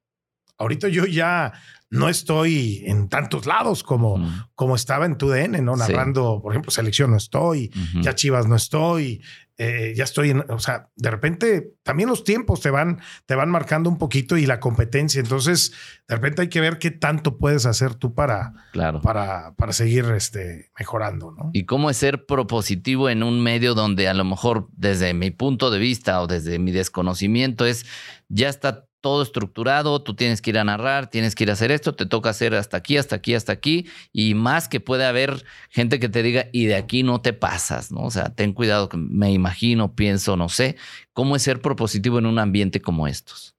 [0.59, 1.53] ahorita yo ya
[1.91, 4.21] no estoy en tantos lados como,
[4.55, 5.75] como estaba en tu DN, ¿no?
[5.77, 5.81] Sí.
[5.81, 7.71] Narrando, por ejemplo, selección no estoy,
[8.03, 9.23] ya Chivas no estoy,
[9.61, 13.51] eh, ya estoy en, o sea, de repente también los tiempos te van, te van
[13.51, 15.21] marcando un poquito y la competencia.
[15.21, 15.73] Entonces,
[16.07, 19.01] de repente hay que ver qué tanto puedes hacer tú para, Claro.
[19.01, 21.51] para, para seguir este, mejorando, ¿no?
[21.53, 25.71] y cómo es ser propositivo en un medio donde a lo mejor desde mi punto
[25.71, 27.87] de vista o desde mi desconocimiento es
[28.29, 31.71] ya está todo estructurado, tú tienes que ir a narrar, tienes que ir a hacer
[31.71, 35.45] esto, te toca hacer hasta aquí, hasta aquí, hasta aquí y más que puede haber
[35.71, 38.01] gente que te diga y de aquí no te pasas, ¿no?
[38.01, 40.77] O sea, ten cuidado, me imagino, pienso, no sé,
[41.13, 43.55] cómo es ser propositivo en un ambiente como estos.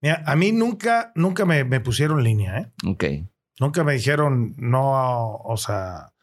[0.00, 2.72] Mira, a mí nunca, nunca me, me pusieron línea, ¿eh?
[2.86, 3.04] Ok.
[3.60, 6.13] Nunca me dijeron, no, o sea,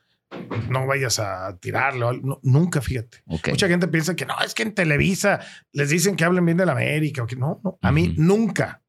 [0.70, 2.14] no vayas a tirarlo.
[2.14, 3.24] No, nunca, fíjate.
[3.52, 5.40] Mucha gente piensa que no, es que en Televisa
[5.74, 7.24] les dicen que hablen bien de la América.
[7.24, 7.78] O que no, no.
[7.82, 8.82] A mí nunca,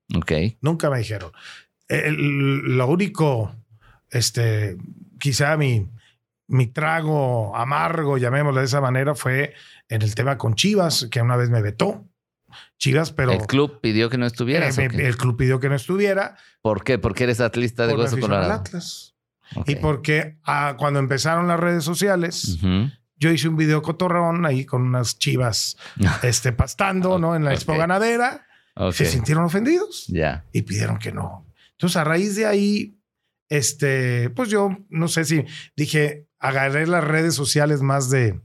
[0.61, 1.33] nunca me dijeron.
[1.89, 3.55] El- lo único,
[4.11, 4.77] este,
[5.19, 5.89] quizá mi,
[6.49, 9.55] mi trago amargo, llamémoslo de esa manera, fue
[9.89, 12.07] en el tema con Chivas, que una vez me vetó.
[12.79, 14.77] Chivas, pero el club pidió que no estuvieras.
[14.77, 16.99] eh, el club pidió que no estuviera ¿Por qué?
[16.99, 18.53] Porque eres atlista de por hueso colorado.
[18.53, 19.12] Atlas.
[19.67, 22.59] Y porque ah, cuando empezaron las redes sociales,
[23.17, 25.77] yo hice un video cotorrón ahí con unas chivas
[26.23, 27.37] este, pastando, ¿no?
[27.37, 28.47] En la expo ganadera.
[28.93, 30.45] Se sintieron ofendidos Ya.
[30.53, 31.47] y pidieron que no.
[31.73, 32.99] Entonces, a raíz de ahí,
[33.49, 35.45] este, pues yo no sé si
[35.77, 38.41] dije, agarré las redes sociales más de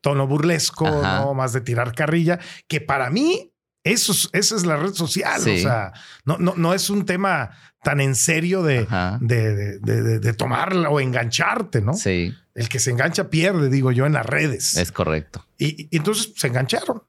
[0.00, 0.88] tono burlesco.
[0.88, 1.34] ¿no?
[1.34, 2.38] Más de tirar carrilla,
[2.68, 3.52] que para mí
[3.84, 5.40] eso es, esa es la red social.
[5.40, 5.50] Sí.
[5.50, 5.92] O sea,
[6.24, 7.50] no, no, no es un tema
[7.82, 8.86] tan en serio de,
[9.20, 9.78] de,
[10.20, 11.94] de, tomarla o engancharte, ¿no?
[11.94, 14.76] Sí, El que se engancha pierde, digo yo, en las redes.
[14.76, 15.46] es correcto.
[15.58, 17.02] Y, y entonces se engancharon.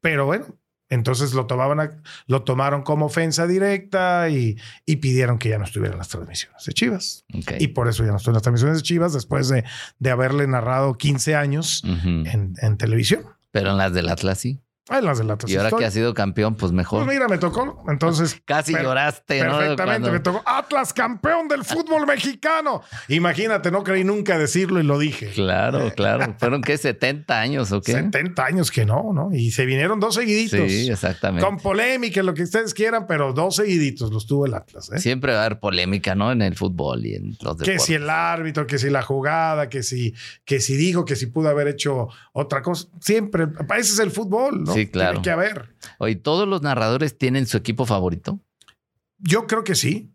[0.00, 0.46] Pero bueno,
[0.88, 5.64] entonces lo tomaban, a- lo tomaron como ofensa directa y, y pidieron que ya no
[5.64, 7.24] estuvieran las transmisiones de Chivas.
[7.32, 7.52] Ok.
[7.60, 9.64] Y por eso ya no estoy en las transmisiones de Chivas después de,
[9.98, 13.24] de haberle narrado 15 años en, en televisión.
[13.52, 14.60] Pero en las del Atlas sí.
[14.88, 15.50] Ay, las del Atlas.
[15.50, 17.04] Y ahora Estoy- que ha sido campeón, pues mejor.
[17.04, 17.84] Pues mira, me tocó.
[17.88, 18.40] Entonces.
[18.44, 19.58] Casi lloraste, ¿no?
[19.58, 20.42] Perfectamente, Cuando- me tocó.
[20.44, 22.82] Atlas campeón del fútbol mexicano.
[23.08, 25.28] Imagínate, no creí nunca decirlo y lo dije.
[25.30, 26.34] Claro, claro.
[26.38, 26.74] ¿Fueron qué?
[26.74, 27.92] ¿70 años o qué?
[27.92, 29.30] 70 años que no, ¿no?
[29.32, 30.68] Y se vinieron dos seguiditos.
[30.70, 31.46] Sí, exactamente.
[31.46, 34.90] Con polémica, lo que ustedes quieran, pero dos seguiditos los tuvo el Atlas.
[34.92, 34.98] ¿eh?
[34.98, 36.32] Siempre va a haber polémica, ¿no?
[36.32, 37.82] En el fútbol y en los Que deportes.
[37.84, 40.14] si el árbitro, que si la jugada, que si,
[40.44, 42.88] que si dijo que si pudo haber hecho otra cosa.
[43.00, 43.46] Siempre,
[43.78, 44.72] ese es el fútbol, ¿no?
[44.72, 45.20] Sí, claro.
[45.20, 45.74] Tiene que haber.
[45.98, 48.40] Oye, ¿todos los narradores tienen su equipo favorito?
[49.18, 50.08] Yo creo que sí.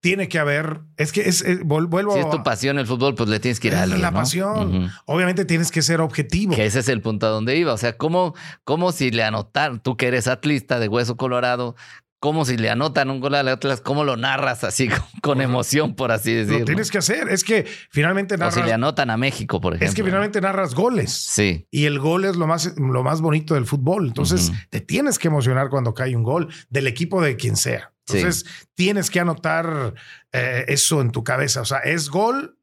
[0.00, 0.82] Tiene que haber.
[0.96, 3.66] Es que es, es- vuelvo Si es tu pasión el fútbol, pues le tienes que
[3.68, 4.18] ir a Es alguien, la ¿no?
[4.18, 4.90] pasión.
[5.06, 6.54] Obviamente tienes que ser objetivo.
[6.54, 7.72] Que ese es el punto a donde iba.
[7.72, 11.74] O sea, ¿cómo, cómo si le anotan, tú que eres atlista de hueso colorado,
[12.20, 15.94] cómo si le anotan un gol al Atlas, cómo lo narras así con, con emoción,
[15.94, 16.60] por así decirlo?
[16.60, 17.28] Lo tienes que hacer.
[17.28, 18.54] Es que finalmente O narras.
[18.54, 19.88] si le anotan a México, por ejemplo.
[19.88, 21.12] es que finalmente narras goles.
[21.12, 24.06] Sí, Y el gol es lo más, lo más bonito del fútbol.
[24.08, 27.92] Entonces, te tienes que emocionar cuando cae un gol del equipo de quien sea.
[28.06, 28.16] Sí.
[28.18, 29.94] Entonces, tienes que anotar
[30.32, 31.60] eh, eso en tu cabeza.
[31.60, 32.56] O sea, es gol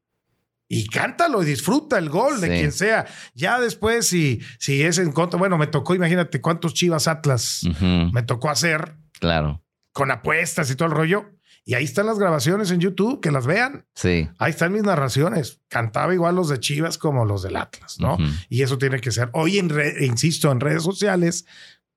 [0.68, 2.52] y cántalo y disfruta el gol de Sí.
[2.54, 3.06] quien sea.
[3.34, 8.22] Ya después, si, si es en contra, bueno, me tocó, imagínate cuántos Chivas Atlas me
[8.24, 9.62] tocó hacer claro.
[9.92, 11.30] con apuestas y todo el rollo.
[11.68, 13.86] Y ahí están las grabaciones en YouTube, que las vean.
[13.94, 14.28] Sí.
[14.38, 15.60] Ahí están mis narraciones.
[15.68, 18.16] Cantaba igual los de Chivas como los del Atlas, ¿no?
[18.48, 19.30] Y eso tiene que ser.
[19.32, 21.44] Hoy, en re- insisto, en redes sociales,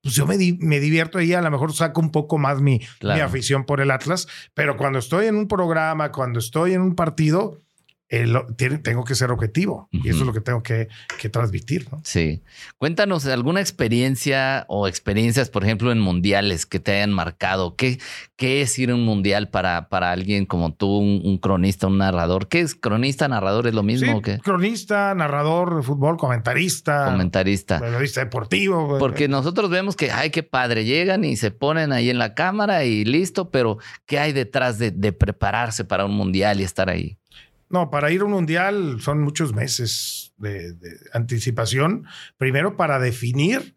[0.01, 2.79] pues yo me, di- me divierto ahí, a lo mejor saco un poco más mi,
[2.97, 3.17] Claro.
[3.17, 6.95] mi afición por el Atlas, pero cuando estoy en un programa, cuando estoy en un
[6.95, 7.61] partido,
[8.09, 8.25] eh,
[8.57, 9.87] tiene- tengo que ser objetivo.
[9.91, 10.87] Y eso es lo que tengo que,
[11.19, 12.01] que transmitir, ¿no?
[12.03, 12.41] Sí.
[12.77, 17.75] Cuéntanos alguna experiencia o experiencias, por ejemplo, en mundiales que te hayan marcado.
[17.75, 17.99] ¿Qué,
[18.35, 21.97] qué es ir a un mundial para, para alguien como tú, un, un cronista, un
[21.99, 22.47] narrador?
[22.47, 23.67] ¿Qué es cronista, narrador?
[23.67, 27.79] ¿Es lo mismo Sí, cronista, narrador de fútbol, comentarista, Comentarista.
[27.79, 28.97] periodista deportivo.
[28.97, 32.85] Porque nosotros vemos que, ay, qué padre, llegan y se ponen ahí en la cámara
[32.85, 37.17] y listo, pero ¿qué hay detrás de, de prepararse para un mundial y estar ahí?
[37.69, 42.05] No, para ir a un mundial son muchos meses de, de anticipación.
[42.37, 43.75] Primero para definir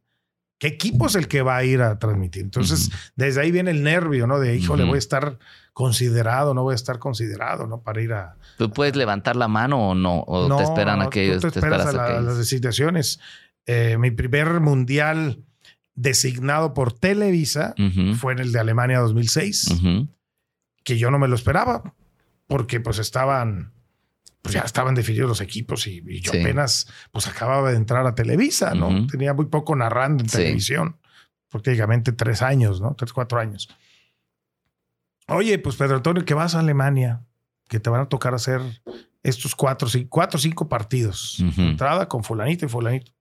[0.58, 2.42] qué equipo es el que va a ir a transmitir.
[2.42, 4.38] Entonces, desde ahí viene el nervio, ¿no?
[4.38, 4.90] De, híjole, Ujú.
[4.92, 5.38] voy a estar
[5.72, 7.82] considerado, no voy a estar considerado, ¿no?
[7.82, 8.36] Para ir a...
[8.58, 10.20] ¿Tú puedes levantar la mano o no?
[10.20, 12.18] ¿O no, te esperan no, a que tú te te esperas esperas a, a la-
[12.18, 13.18] que las designaciones.
[13.66, 15.42] Eh, mi primer mundial
[15.94, 17.74] designado por Televisa
[18.18, 19.70] fue en el de Alemania 2006.
[19.72, 20.08] ujú.
[20.84, 21.94] que yo no me lo esperaba,
[22.46, 23.72] porque pues estaban,
[24.42, 26.40] pues ya estaban definidos los equipos y, y yo Sí.
[26.40, 29.06] apenas pues acababa de entrar a Televisa, ¿no?
[29.06, 30.36] Tenía muy poco narrando en Sí.
[30.38, 30.98] televisión,
[31.48, 32.94] prácticamente tres años, ¿no?
[32.94, 33.68] Tres, cuatro años.
[35.28, 37.22] Oye, pues Pedro Antonio, que vas a Alemania,
[37.68, 38.60] que te van a tocar hacer
[39.22, 41.38] estos cuatro, sí, cuatro cinco partidos.
[41.56, 43.12] Entrada con fulanito y fulanito.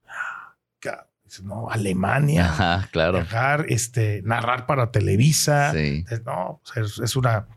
[1.43, 2.45] No, Alemania.
[2.49, 3.13] Ajá, claro.
[3.13, 5.71] Viajar, este, narrar para Televisa.
[5.71, 7.47] Sí, No, pues, es, es una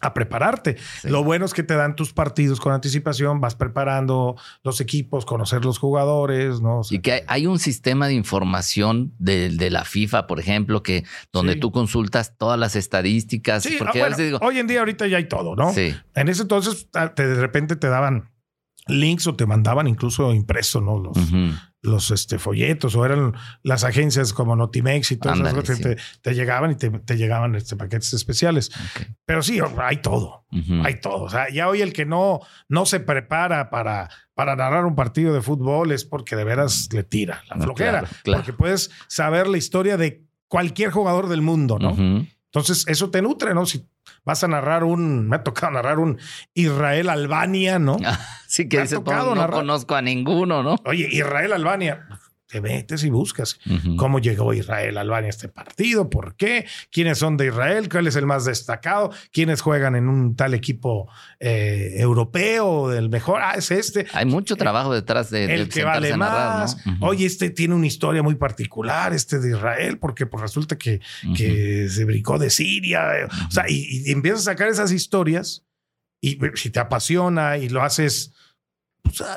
[0.00, 0.76] a prepararte.
[1.00, 1.08] sí.
[1.08, 5.64] Lo bueno es que te dan tus partidos con anticipación, vas preparando los equipos, conocer
[5.64, 6.80] los jugadores, ¿no?
[6.80, 10.40] O sea, Y que hay, hay un sistema de información de, de la FIFA, por
[10.40, 11.60] ejemplo, que donde Sí.
[11.60, 13.62] tú consultas todas las estadísticas.
[13.62, 15.72] Sí, porque ah, a veces digo, hoy en día ahorita ya hay todo, ¿no?
[15.72, 18.30] sí, En ese entonces ah, te- de repente te daban
[18.86, 20.98] links o te mandaban incluso impreso, ¿no?
[20.98, 21.16] Los,
[21.84, 25.90] los este, folletos o eran las agencias como Notimex y todas esas Ándale, cosas que
[25.90, 25.96] sí.
[26.22, 28.70] te, te llegaban y te, te llegaban este, paquetes especiales.
[28.74, 30.44] ok, Pero sí, hay todo.
[30.50, 30.82] ujú.
[30.84, 31.22] Hay todo.
[31.24, 35.32] O sea, ya hoy el que no, no se prepara para, para narrar un partido
[35.34, 37.90] de fútbol es porque de veras le tira la No, flojera.
[38.00, 38.42] claro, claro.
[38.42, 41.92] Porque puedes saber la historia de cualquier jugador del mundo, ¿no?
[41.92, 42.26] Ujú.
[42.46, 43.66] Entonces, eso te nutre, ¿no?
[43.66, 43.86] Si
[44.24, 46.18] vas a narrar un, me ha tocado narrar un
[46.54, 47.96] Israel-Albania, ¿no?
[48.46, 49.60] Sí, que Me ha dice, tocado no, no narrar.
[49.60, 50.76] conozco a ninguno, ¿no?
[50.84, 52.06] Oye, Israel-Albania,
[52.54, 53.58] te metes y buscas.
[53.96, 56.08] ¿Cómo llegó Israel Albania a este partido?
[56.08, 56.66] ¿Por qué?
[56.92, 57.88] ¿Quiénes son de Israel?
[57.88, 59.10] ¿Cuál es el más destacado?
[59.32, 61.08] ¿Quiénes juegan en un tal equipo
[61.40, 62.92] eh, europeo?
[62.92, 63.40] ¿El mejor?
[63.42, 64.06] Ah, es este.
[64.12, 66.76] Hay mucho trabajo detrás de, de el que vale a narrar, más.
[67.00, 71.00] Oye, este tiene una historia muy particular, este de Israel, porque pues resulta que,
[71.36, 73.18] que se brincó de Siria.
[73.18, 75.64] eh, O sea, y, y empiezas a sacar esas historias
[76.20, 78.32] y si te apasiona y lo haces,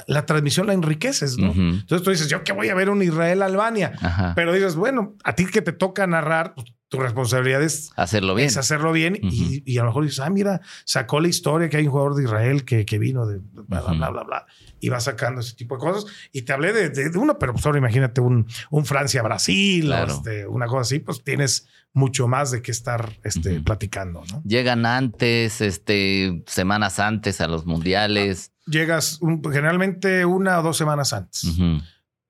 [0.08, 1.52] la transmisión la enriqueces, ¿no?
[1.52, 3.94] Entonces tú dices, yo que voy a ver un Israel-Albania.
[4.36, 8.48] Pero dices, bueno, a ti que te toca narrar, pues, tu responsabilidad es, Hacerlo bien.
[8.48, 9.18] es hacerlo bien.
[9.22, 12.16] y, y a lo mejor dices, ah, mira, sacó la historia que hay un jugador
[12.16, 13.96] de Israel que, que vino de bla, bla, Ujú.
[13.98, 14.46] bla, bla, bla.
[14.80, 16.10] Y va sacando ese tipo de cosas.
[16.32, 19.88] Y te hablé de, de- de uno, pero pues ahora imagínate un, un Francia-Brasil, o
[19.88, 20.14] Claro.
[20.14, 24.42] este, una cosa así, pues tienes mucho más de qué estar este, platicando, ¿no?
[24.46, 28.52] Llegan antes, este, semanas antes a los mundiales.
[28.68, 31.44] Llegas un- generalmente una o dos semanas antes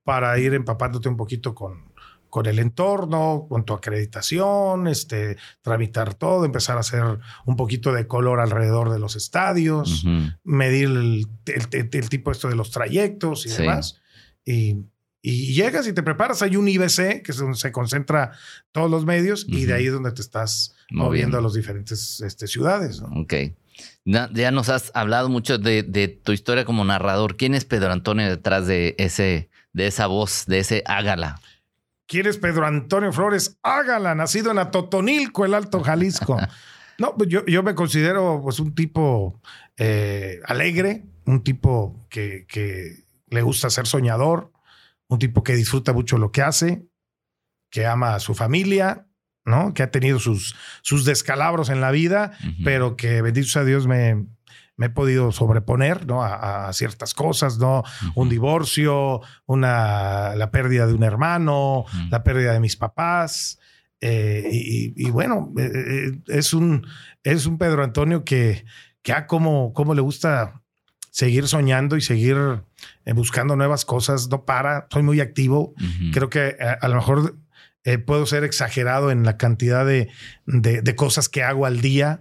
[0.03, 1.91] para ir empapándote un poquito con,
[2.29, 7.03] con el entorno, con tu acreditación, este, tramitar todo, empezar a hacer
[7.45, 10.05] un poquito de color alrededor de los estadios,
[10.43, 11.27] medir el,
[12.09, 13.99] tipo esto de los trayectos y demás.
[14.45, 14.85] Y,
[15.21, 16.41] llegas y te preparas.
[16.41, 18.31] Hay un IBC, que es donde se concentra
[18.71, 22.47] todos los medios, y de ahí es donde te estás moviendo a las diferentes este,
[22.47, 23.01] ciudades.
[23.13, 23.33] Ok.
[24.05, 27.36] Ya nos has hablado mucho de, de, tu historia como narrador.
[27.36, 31.41] ¿Quién es Pedro Antonio detrás de ese, de esa voz, de ese hágala?
[32.07, 33.57] ¿Quieres Pedro Antonio Flores?
[33.63, 36.38] Hágala, nacido en Atotonilco, el Alto Jalisco.
[36.99, 39.39] No, pues yo, yo me considero pues un tipo
[39.78, 44.51] eh, alegre, un tipo que, que, le gusta ser soñador,
[45.07, 46.88] un tipo que disfruta mucho lo que hace,
[47.69, 49.06] que ama a su familia,
[49.47, 49.73] ¿no?
[49.73, 52.33] Que ha tenido sus, sus descalabros en la vida,
[52.63, 54.27] pero que bendito sea Dios me,
[54.77, 56.23] me he podido sobreponer ¿no?
[56.23, 57.83] a, ciertas cosas, ¿no?
[58.15, 63.59] Un divorcio, una, la pérdida de un hermano, la pérdida de mis papás.
[63.99, 66.85] Eh, y, bueno, eh, eh, es, un,
[67.23, 68.65] es un Pedro Antonio que,
[69.01, 70.61] que como, como le gusta
[71.09, 72.37] seguir soñando y seguir
[73.15, 75.73] buscando nuevas cosas, no para, soy muy activo.
[76.13, 77.35] Creo que a, lo mejor
[78.05, 80.09] puedo ser exagerado en la cantidad de,
[80.45, 82.19] de, cosas que hago al día,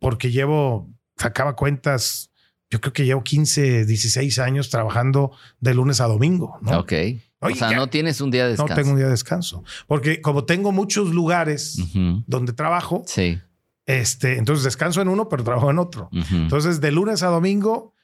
[0.00, 2.30] porque llevo sacaba cuentas,
[2.70, 6.58] yo creo que llevo 15, 16 años trabajando de lunes a domingo.
[6.62, 6.80] ¿no?
[6.80, 6.92] Ok.
[7.40, 8.74] o sea, no tienes un día de descanso.
[8.74, 9.64] No tengo un día de descanso.
[9.86, 11.78] Porque como tengo muchos lugares
[12.26, 13.38] donde trabajo, sí.
[13.86, 16.10] este, entonces descanso en uno, pero trabajo en otro.
[16.12, 17.94] Entonces, de lunes a domingo,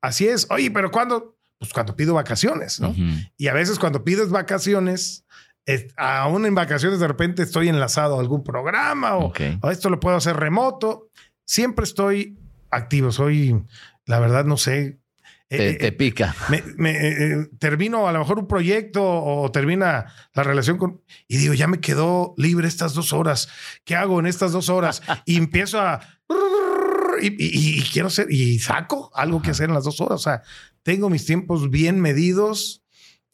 [0.00, 0.46] así es.
[0.50, 1.36] Oye, pero ¿cuándo?
[1.58, 2.94] Pues cuando pido vacaciones, ¿no?
[3.36, 5.24] Y a veces cuando pides vacaciones,
[5.96, 10.16] aún en vacaciones de repente estoy enlazado a algún programa o, o esto lo puedo
[10.16, 11.10] hacer remoto.
[11.44, 12.38] Siempre estoy
[12.70, 13.12] activo.
[13.12, 13.64] Soy,
[14.06, 15.00] la verdad, no sé.
[15.52, 16.34] Eh, te, eh, pica.
[16.48, 21.02] Me, eh, termino a lo mejor un proyecto o termina la relación con.
[21.26, 23.48] Y digo, ya me quedó libre estas dos horas.
[23.84, 25.02] ¿Qué hago en estas dos horas?
[25.26, 26.00] y empiezo a.
[27.20, 28.30] Y, quiero hacer.
[28.30, 30.20] Y saco algo que hacer en las dos horas.
[30.20, 30.42] O sea,
[30.84, 32.79] tengo mis tiempos bien medidos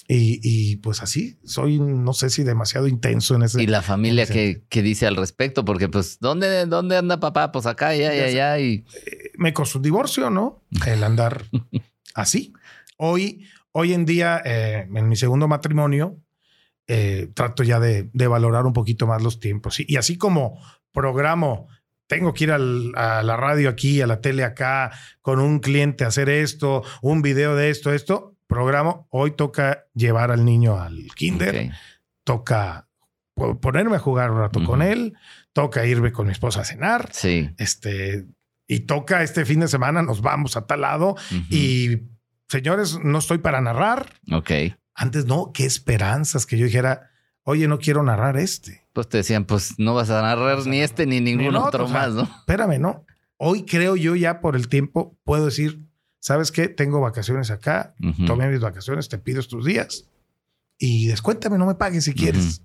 [0.08, 3.62] y, pues así, soy, no sé si demasiado intenso en ese.
[3.62, 7.50] Y la familia que, dice al respecto, porque pues, ¿dónde, dónde anda papá?
[7.50, 8.58] Pues acá, allá, allá, allá.
[8.60, 8.84] Y...
[9.06, 10.62] Eh, me costó un divorcio, ¿no?
[10.86, 11.44] El andar
[12.14, 12.52] así.
[12.96, 16.20] Hoy, hoy en día, eh, en mi segundo matrimonio,
[16.86, 19.80] eh, trato ya de, valorar un poquito más los tiempos.
[19.80, 20.60] Y, así como
[20.92, 21.68] programo
[22.06, 26.08] tengo que ir a la radio aquí, a la tele acá, con un cliente a
[26.08, 29.06] hacer esto, un video de esto, esto programa.
[29.10, 31.72] Hoy toca llevar al niño al kinder,
[32.24, 32.88] toca
[33.60, 35.14] ponerme a jugar un rato con él,
[35.52, 37.10] toca irme con mi esposa a cenar.
[37.12, 37.50] Sí.
[37.58, 38.26] Este,
[38.66, 41.16] y toca este fin de semana, nos vamos a tal lado.
[41.50, 42.02] Y
[42.48, 44.14] señores, no estoy para narrar.
[44.32, 44.50] Ok.
[44.94, 47.10] Antes no, qué esperanzas que yo dijera,
[47.42, 48.86] oye, no quiero narrar este.
[48.92, 52.22] Pues te decían, pues no vas a narrar ni este ni ningún otro, más, ¿no?
[52.22, 53.04] Espérame, no.
[53.36, 55.86] Hoy creo yo ya por el tiempo puedo decir,
[56.20, 56.68] ¿sabes qué?
[56.68, 57.94] Tengo vacaciones acá,
[58.26, 60.08] tome mis vacaciones, te pido estos días
[60.78, 62.62] y descuéntame, no me pagues si quieres.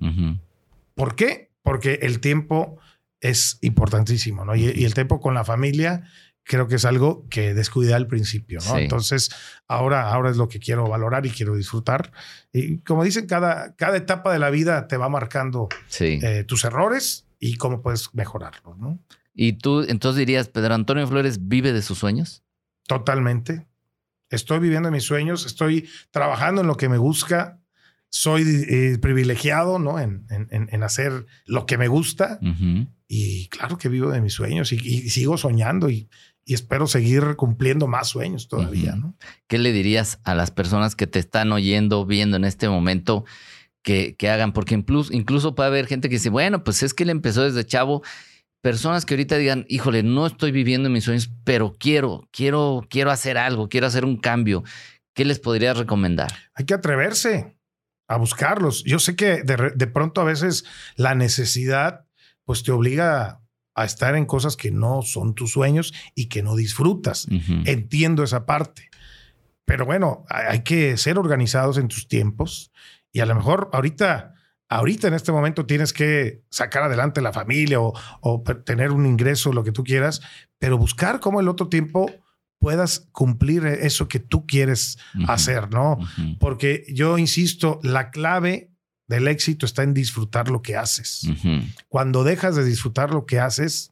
[0.96, 1.52] ¿Por qué?
[1.64, 2.78] Porque el tiempo
[3.20, 4.56] es importantísimo, ¿no?
[4.56, 6.04] Y, el tiempo con la familia
[6.44, 8.78] creo que es algo que descuida al principio, ¿no?
[8.78, 9.30] Entonces,
[9.68, 12.12] ahora, ahora es lo que quiero valorar y quiero disfrutar.
[12.52, 17.26] Y como dicen, cada, cada etapa de la vida te va marcando eh, tus errores
[17.40, 19.00] y cómo puedes mejorarlos, ¿no?
[19.34, 22.44] ¿Y tú entonces dirías, Pedro Antonio Flores vive de sus sueños?
[22.92, 23.66] Totalmente.
[24.30, 27.62] Estoy viviendo mis sueños, estoy trabajando en lo que me gusta,
[28.10, 29.98] soy eh, privilegiado ¿no?
[29.98, 32.38] En, en, hacer lo que me gusta
[33.08, 36.10] y claro que vivo de mis sueños y, sigo soñando y,
[36.46, 38.98] espero seguir cumpliendo más sueños todavía.
[38.98, 39.16] ¿no?
[39.48, 43.24] ¿Qué le dirías a las personas que te están oyendo, viendo en este momento?
[43.84, 47.04] Que, que hagan, porque incluso, incluso puede haber gente que dice, bueno, pues es que
[47.04, 48.04] él empezó desde chavo
[48.62, 53.38] personas que ahorita digan, híjole, no estoy viviendo mis sueños, pero quiero, quiero, quiero hacer
[53.38, 54.64] algo, quiero hacer un cambio.
[55.14, 56.32] ¿Qué les podrías recomendar?
[56.54, 57.58] Hay que atreverse
[58.08, 58.84] a buscarlos.
[58.84, 62.06] Yo sé que de, pronto a veces la necesidad
[62.46, 63.42] pues te obliga
[63.74, 67.28] a estar en cosas que no son tus sueños y que no disfrutas.
[67.66, 68.90] Entiendo esa parte.
[69.66, 72.72] Pero bueno, hay que ser organizados en tus tiempos
[73.14, 74.36] y a lo mejor ahorita
[74.72, 79.66] ahorita en este momento tienes que sacar adelante la familia o, tener un ingreso, lo
[79.66, 80.22] que tú quieras,
[80.60, 82.10] pero buscar cómo el otro tiempo
[82.58, 84.98] puedas cumplir eso que tú quieres
[85.28, 85.98] hacer, ¿no?
[86.40, 88.72] Porque yo insisto, la clave
[89.08, 91.30] del éxito está en disfrutar lo que haces.
[91.90, 93.92] Cuando dejas de disfrutar lo que haces,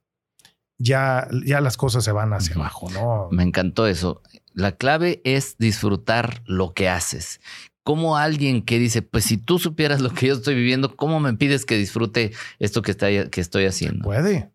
[0.77, 3.27] ya, ya las cosas se van hacia abajo, ¿no?
[3.31, 4.21] Me encantó eso.
[4.53, 7.41] La clave es disfrutar lo que haces.
[7.89, 11.33] ¿Cómo alguien que dice, pues si tú supieras lo que yo estoy viviendo, ¿cómo me
[11.33, 14.03] pides que disfrute esto que, está, que estoy haciendo?
[14.03, 14.51] Puede,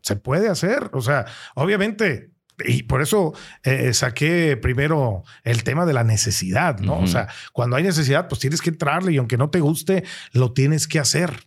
[0.00, 0.90] se puede hacer.
[0.92, 2.32] O sea, obviamente
[2.66, 6.98] y por eso eh, saqué primero el tema de la necesidad, ¿no?
[6.98, 10.02] O sea, cuando hay necesidad, pues tienes que entrarle y aunque no te guste,
[10.32, 11.46] lo tienes que hacer.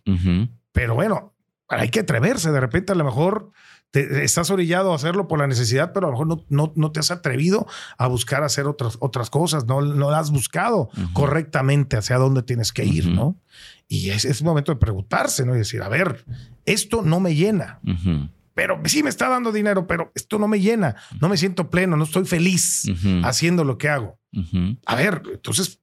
[0.72, 1.34] Pero bueno,
[1.68, 2.50] hay que atreverse.
[2.50, 3.50] De repente, a lo mejor
[3.96, 7.00] te, estás orillado a hacerlo por la necesidad, pero a lo mejor no, no, te
[7.00, 7.66] has atrevido
[7.96, 9.64] a buscar hacer otras, otras cosas.
[9.66, 13.40] No, no has buscado correctamente hacia dónde tienes que ir, ¿no?
[13.88, 15.54] Y es, es momento de preguntarse, ¿no?
[15.54, 16.24] Y decir, a ver,
[16.64, 17.80] esto no me llena
[18.56, 21.94] pero sí me está dando dinero, pero esto no me llena, no me siento pleno,
[21.98, 22.90] no estoy feliz
[23.22, 24.18] haciendo lo que hago.
[24.86, 25.82] A ver, entonces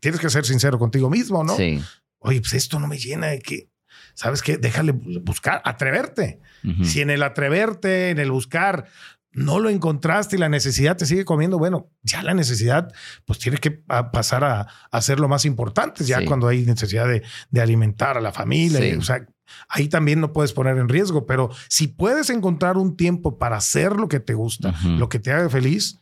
[0.00, 1.56] tienes que ser sincero contigo mismo, ¿no?
[1.56, 1.82] Sí.
[2.20, 3.71] Oye, pues esto no me llena de que,
[4.14, 4.56] ¿sabes qué?
[4.56, 6.40] Déjale buscar, atreverte.
[6.84, 8.86] Si en el atreverte, en el buscar,
[9.32, 12.92] no lo encontraste y la necesidad te sigue comiendo, bueno, ya la necesidad
[13.24, 17.60] pues tiene que pasar a, ser lo más importante, ya cuando hay necesidad de, de,
[17.60, 19.26] alimentar a la familia, o sea,
[19.68, 23.96] ahí también no puedes poner en riesgo, pero si puedes encontrar un tiempo para hacer
[23.96, 25.98] lo que te gusta, lo que te haga feliz,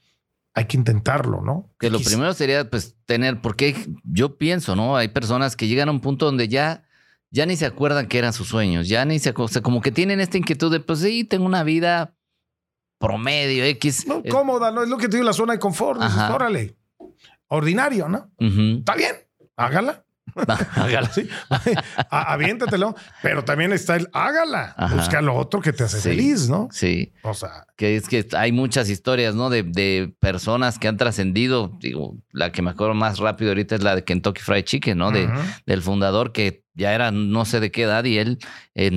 [0.52, 1.72] hay que intentarlo, ¿no?
[1.78, 4.96] Que lo primero sería pues tener, porque yo pienso, ¿no?
[4.96, 6.82] Hay personas que llegan a un punto donde ya
[7.30, 9.92] ya ni se acuerdan que eran sus sueños, ya ni se, o sea, como que
[9.92, 12.14] tienen esta inquietud de, pues sí, tengo una vida
[12.98, 14.06] promedio, X.
[14.06, 16.00] No, cómoda, no es lo que te digo, la zona de confort.
[16.00, 16.76] órale,
[17.48, 18.30] ordinario, ¿no?
[18.38, 19.14] Está bien,
[19.56, 20.04] hágala.
[20.76, 21.10] hágala.
[21.12, 21.28] Sí.
[22.10, 22.94] Aviéntatelo.
[23.22, 24.74] Pero también está el hágala.
[24.94, 26.68] Busca lo otro que te hace feliz, ¿no?
[26.70, 27.12] Sí.
[27.22, 27.66] O sea.
[27.76, 29.50] Que es que hay muchas historias, ¿no?
[29.50, 31.76] De, de personas que han trascendido.
[31.80, 35.10] Digo, la que me acuerdo más rápido ahorita es la de Kentucky Fried Chicken, ¿no?
[35.10, 35.28] de,
[35.66, 38.38] del fundador que ya era no sé de qué edad y él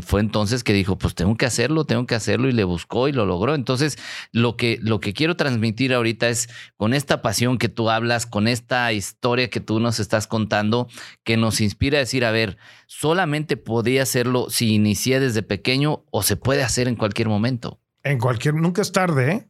[0.03, 3.11] fue entonces que dijo, pues tengo que hacerlo, tengo que hacerlo y le buscó y
[3.11, 3.55] lo logró.
[3.55, 3.97] Entonces,
[4.32, 8.47] lo que, lo que quiero transmitir ahorita es con esta pasión que tú hablas, con
[8.47, 10.88] esta historia que tú nos estás contando,
[11.24, 12.57] que nos inspira a decir, a ver,
[12.88, 17.80] solamente podía hacerlo si inicié desde pequeño o se puede hacer en cualquier momento.
[18.03, 19.49] En cualquier, nunca es tarde, ¿eh?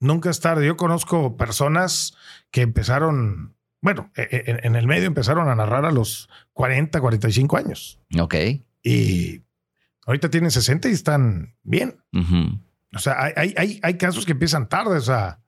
[0.00, 0.66] Nunca es tarde.
[0.66, 2.14] Yo conozco personas
[2.50, 7.56] que empezaron bueno, e, e, en, el medio empezaron a narrar a los 40, 45
[7.56, 8.00] años.
[8.18, 8.34] Ok.
[8.82, 9.42] Y
[10.06, 11.96] ahorita tienen 60 y están bien.
[12.94, 15.40] O sea, hay, hay, hay, casos que empiezan tarde, o sea,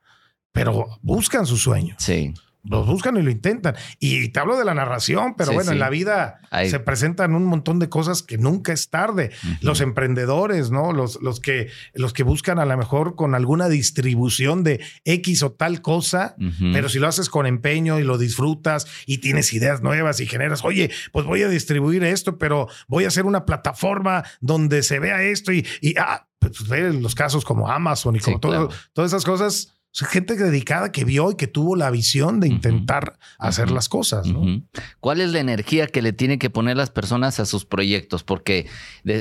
[0.53, 1.97] pero buscan su sueño.
[1.99, 2.35] Sí
[2.65, 3.75] los buscan y lo intentan.
[3.99, 7.79] Y te hablo de la narración, pero bueno, en la vida se presentan un montón
[7.79, 9.31] de cosas que nunca es tarde.
[9.61, 10.93] Los emprendedores, ¿no?
[10.93, 15.53] Los, los, que, los que buscan a lo mejor con alguna distribución de X o
[15.53, 16.37] tal cosa,
[16.73, 20.65] pero si lo haces con empeño y lo disfrutas y tienes ideas nuevas y generas,
[20.65, 25.23] oye, pues voy a distribuir esto, pero voy a hacer una plataforma donde se vea
[25.23, 28.73] esto y, y ah, pues, pues los casos como Amazon y como todas
[29.11, 33.89] esas cosas gente dedicada que vio y que tuvo la visión de intentar hacer las
[33.89, 34.27] cosas.
[34.27, 34.63] ¿no?
[35.01, 38.25] ¿Cuál es la energía que le tienen que poner las personas a sus proyectos?
[38.25, 38.69] Porque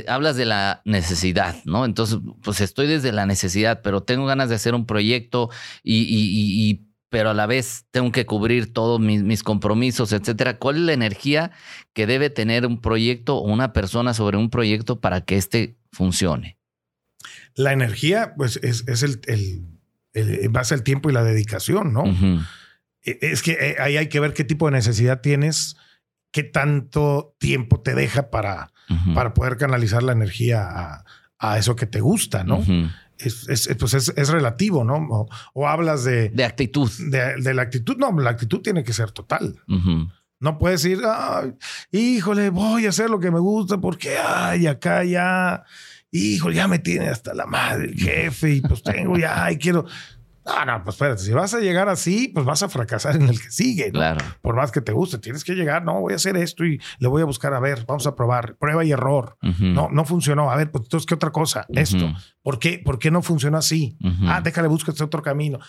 [0.07, 1.83] hablas de la necesidad, ¿no?
[1.83, 5.49] Entonces, pues estoy desde la necesidad, pero tengo ganas de hacer un proyecto
[5.83, 10.57] y, pero a la vez tengo que cubrir todos mis, mis, compromisos, etcétera.
[10.57, 11.51] ¿Cuál es la energía
[11.93, 16.57] que debe tener un proyecto o una persona sobre un proyecto para que éste funcione?
[17.55, 19.80] La energía, pues, es, el
[20.13, 22.03] en base al tiempo y la dedicación, ¿no?
[23.03, 25.77] E, es que eh, ahí hay que ver qué tipo de necesidad tienes,
[26.31, 28.71] qué tanto tiempo te deja para,
[29.13, 31.03] para poder canalizar la energía
[31.39, 32.63] a, eso que te gusta, ¿no?
[33.17, 35.27] Es, pues es, relativo, ¿no?
[35.53, 36.29] O, hablas de...
[36.29, 36.89] De actitud.
[37.09, 37.97] De, la actitud.
[37.97, 39.59] No, la actitud tiene que ser total.
[40.39, 40.99] No puedes ir,
[41.91, 45.63] híjole, voy a hacer lo que me gusta porque, ay, acá ya
[46.11, 49.85] hijo, ya me tiene hasta la madre el jefe y pues tengo ya, y quiero.
[50.43, 53.39] No, no, pues espérate, si vas a llegar así, pues vas a fracasar en el
[53.39, 53.91] que sigue.
[53.91, 54.25] Claro.
[54.41, 57.07] Por más que te guste, tienes que llegar, no, voy a hacer esto y le
[57.07, 59.37] voy a buscar, a ver, vamos a probar, prueba y error.
[59.59, 60.49] No, no funcionó.
[60.49, 61.65] A ver, pues entonces, ¿qué otra cosa?
[61.69, 62.11] Esto.
[62.41, 62.81] ¿Por qué?
[62.83, 63.97] ¿Por qué no funcionó así?
[64.25, 65.59] Ah, déjale, busca este otro camino.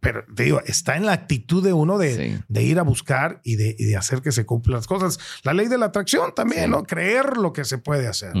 [0.00, 3.56] Pero te digo, está en la actitud de uno de, de ir a buscar y
[3.56, 5.18] de, y de, hacer que se cumplan las cosas.
[5.42, 6.82] La ley de la atracción también, ¿no?
[6.82, 8.34] Creer lo que se puede hacer.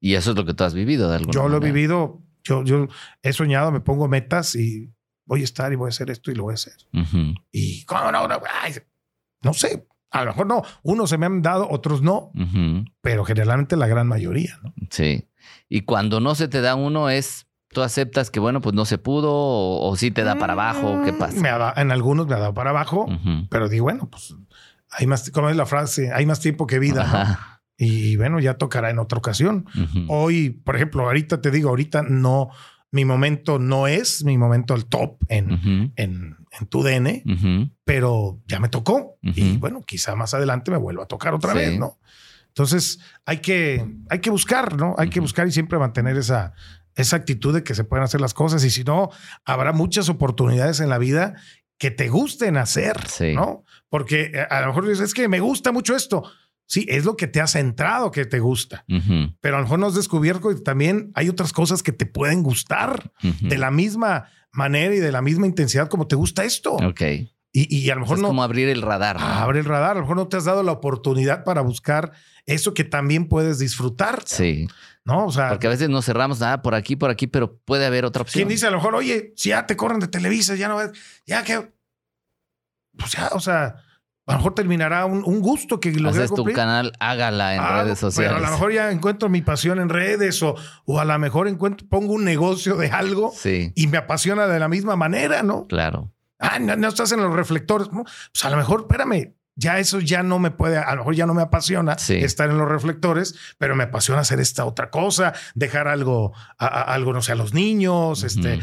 [0.00, 2.64] Y eso es lo que tú has vivido de alguna Yo lo he vivido, yo,
[2.64, 2.88] yo
[3.22, 4.92] he soñado, me pongo metas y
[5.26, 6.74] voy a estar y voy a hacer esto y lo voy a hacer.
[7.52, 8.40] Y ¿cómo no, no,
[9.42, 12.32] no sé, a lo mejor no, unos se me han dado, otros no,
[13.00, 14.74] pero generalmente la gran mayoría, ¿no?
[14.90, 15.28] Sí.
[15.68, 18.98] Y cuando no se te da uno es, tú aceptas que bueno, pues no se
[18.98, 21.40] pudo o, si sí te da para abajo, ¿qué mm, pasa?
[21.40, 23.06] Me en algunos me ha dado para abajo,
[23.50, 24.34] pero digo, bueno, pues
[24.90, 27.59] hay más, como es la frase, hay más tiempo que vida.
[27.82, 29.64] Y bueno, ya tocará en otra ocasión.
[30.08, 32.50] Hoy, por ejemplo, ahorita te digo, ahorita no,
[32.90, 37.22] mi momento no es mi momento al top en, en, en tu DN,
[37.84, 39.16] pero ya me tocó.
[39.22, 41.98] Y bueno, quizá más adelante me vuelva a tocar otra vez, ¿no?
[42.48, 44.94] Entonces hay que, hay que buscar, ¿no?
[44.98, 46.52] Hay que buscar y siempre mantener esa,
[46.96, 48.62] esa actitud de que se pueden hacer las cosas.
[48.62, 49.08] Y si no,
[49.46, 51.36] habrá muchas oportunidades en la vida
[51.78, 52.98] que te gusten hacer,
[53.34, 53.64] ¿no?
[53.88, 56.30] Porque eh, a lo mejor dices, es que me gusta mucho esto.
[56.70, 58.84] Sí, es lo que te ha centrado que te gusta.
[59.40, 62.44] Pero a lo mejor no has descubierto que también hay otras cosas que te pueden
[62.44, 63.10] gustar
[63.40, 66.74] de la misma manera y de la misma intensidad como te gusta esto.
[66.74, 67.02] Ok.
[67.52, 68.28] Y, a lo mejor es no.
[68.28, 69.16] como abrir el radar.
[69.18, 69.90] Abre el radar.
[69.90, 72.12] A lo mejor no te has dado la oportunidad para buscar
[72.46, 74.22] eso que también puedes disfrutar.
[74.24, 74.68] Sí.
[75.04, 75.26] ¿No?
[75.26, 75.48] O sea.
[75.48, 78.42] Porque a veces no cerramos nada por aquí, por aquí, pero puede haber otra opción.
[78.42, 80.92] ¿Quién dice a lo mejor, oye, si ya te corren de Televisa, ya no ves,
[81.26, 81.72] ya que.
[82.96, 83.74] Pues ya, o sea
[84.30, 88.32] a lo mejor terminará un, gusto que lo Haces tu canal, hágala en redes sociales.
[88.32, 90.54] Pero a lo mejor ya encuentro mi pasión en redes o,
[90.84, 94.68] o a lo mejor encuentro, pongo un negocio de algo y me apasiona de la
[94.68, 95.66] misma manera, ¿no?
[95.66, 96.12] Claro.
[96.38, 97.88] Ah, no, estás en los reflectores.
[97.88, 101.26] Pues a lo mejor, espérame, ya eso ya no me puede, a lo mejor ya
[101.26, 105.86] no me apasiona estar en los reflectores, pero me apasiona hacer esta otra cosa, dejar
[105.86, 108.60] algo, a, algo, no sé, a los niños, este,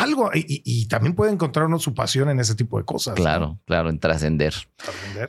[0.00, 3.14] algo y, también puede encontrar uno su pasión en ese tipo de cosas.
[3.14, 4.54] Claro, claro, en trascender.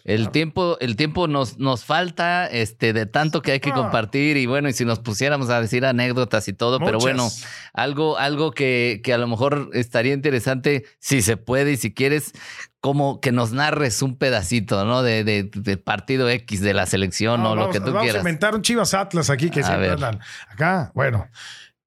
[0.04, 3.76] El tiempo, el tiempo nos, nos falta este, de tanto que hay que ah.
[3.76, 7.30] compartir y bueno, y si nos pusiéramos a decir anécdotas y todo, pero bueno,
[7.74, 12.34] algo, algo que, que a lo mejor estaría interesante, si se puede y si quieres,
[12.82, 15.04] como que nos narres un pedacito, ¿no?
[15.04, 17.94] De, de, partido X de la selección o lo que tú quieras.
[17.94, 20.20] Vamos a inventar un Chivas Atlas aquí que siempre andan
[20.50, 20.92] acá.
[20.96, 21.28] Bueno,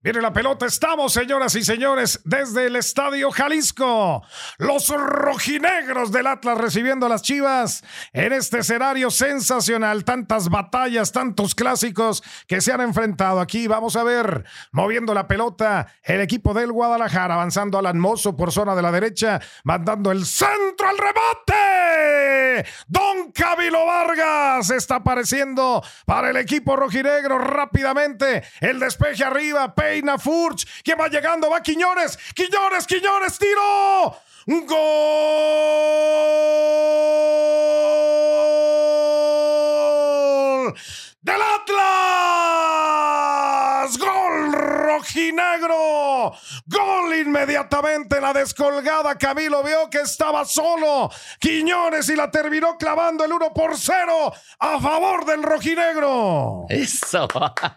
[0.04, 4.22] Viene la pelota, estamos, señoras y señores, desde el Estadio Jalisco.
[4.58, 7.82] Los rojinegros del Atlas recibiendo a las Chivas
[8.12, 10.04] en este escenario sensacional.
[10.04, 13.66] Tantas batallas, tantos clásicos que se han enfrentado aquí.
[13.66, 18.74] Vamos a ver, moviendo la pelota, el equipo del Guadalajara avanzando al Mozo por zona
[18.74, 22.68] de la derecha, mandando el centro al rebote.
[22.88, 28.42] Don Cabilo Vargas está apareciendo para el equipo rojinegro rápidamente.
[28.60, 30.66] El despeje arriba, Reina Furch.
[30.82, 31.48] ¿Quién va llegando?
[31.48, 32.18] Va Quiñones.
[32.34, 34.16] Quiñones, Quiñones, tiro.
[34.46, 34.74] Gol
[41.24, 41.74] del Atlas.
[43.98, 46.32] Gol rojinegro.
[46.66, 49.16] Gol inmediatamente la descolgada.
[49.16, 51.10] Camilo vio que estaba solo.
[51.40, 56.66] Quiñones y la terminó clavando el 1 por 0 a favor del rojinegro.
[56.68, 57.26] Eso.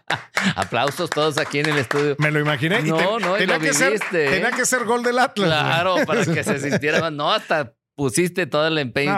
[0.56, 2.16] Aplausos todos aquí en el estudio.
[2.18, 2.82] Me lo imaginé.
[2.82, 5.48] No, no, tenía, que ser, tenía que ser gol del Atlas.
[5.48, 7.12] Claro, para que se sintiera más.
[7.12, 9.12] No, hasta pusiste todo el empeño.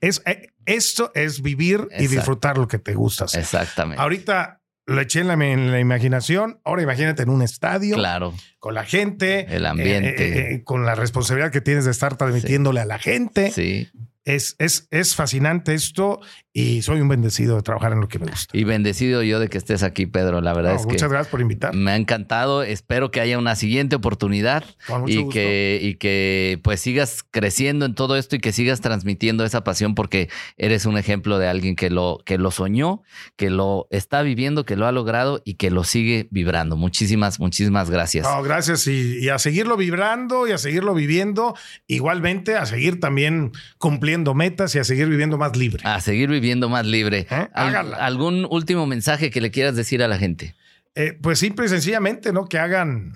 [0.00, 3.24] es, eh, esto es vivir y disfrutar lo que te gusta.
[3.24, 4.02] Exactamente.
[4.02, 5.28] Ahorita lo eché en
[5.70, 6.60] la, imaginación.
[6.64, 7.96] Ahora imagínate en un estadio.
[7.96, 8.34] Claro.
[8.58, 9.46] Con la gente.
[9.54, 10.28] El ambiente.
[10.28, 13.50] Eh, eh, con la responsabilidad que tienes de estar transmitiéndole a la gente.
[13.50, 13.88] Sí.
[14.24, 16.20] Es, es, es fascinante esto
[16.56, 18.56] y soy un bendecido de trabajar en lo que me gusta.
[18.56, 20.40] Y bendecido yo de que estés aquí, Pedro.
[20.40, 20.92] La verdad es que.
[20.92, 21.74] Muchas gracias por invitar.
[21.74, 22.62] Me ha encantado.
[22.62, 24.64] Espero que haya una siguiente oportunidad
[25.06, 29.64] y que, y que pues sigas creciendo en todo esto y que sigas transmitiendo esa
[29.64, 33.02] pasión porque eres un ejemplo de alguien que lo, que lo soñó,
[33.34, 36.76] que lo está viviendo, que lo ha logrado y que lo sigue vibrando.
[36.76, 38.28] Muchísimas, muchísimas gracias.
[38.28, 38.86] No, gracias.
[38.86, 41.56] Y, a seguirlo vibrando y a seguirlo viviendo.
[41.88, 45.82] Igualmente a seguir también cumpliendo metas y a seguir viviendo más libre.
[45.84, 47.26] A seguir viviendo más libre.
[47.30, 47.48] ¿Eh?
[47.54, 50.54] ¿Algún último mensaje que le quieras decir a la gente?
[50.94, 52.46] Eh, pues simple y sencillamente, ¿no?
[52.46, 53.14] Que hagan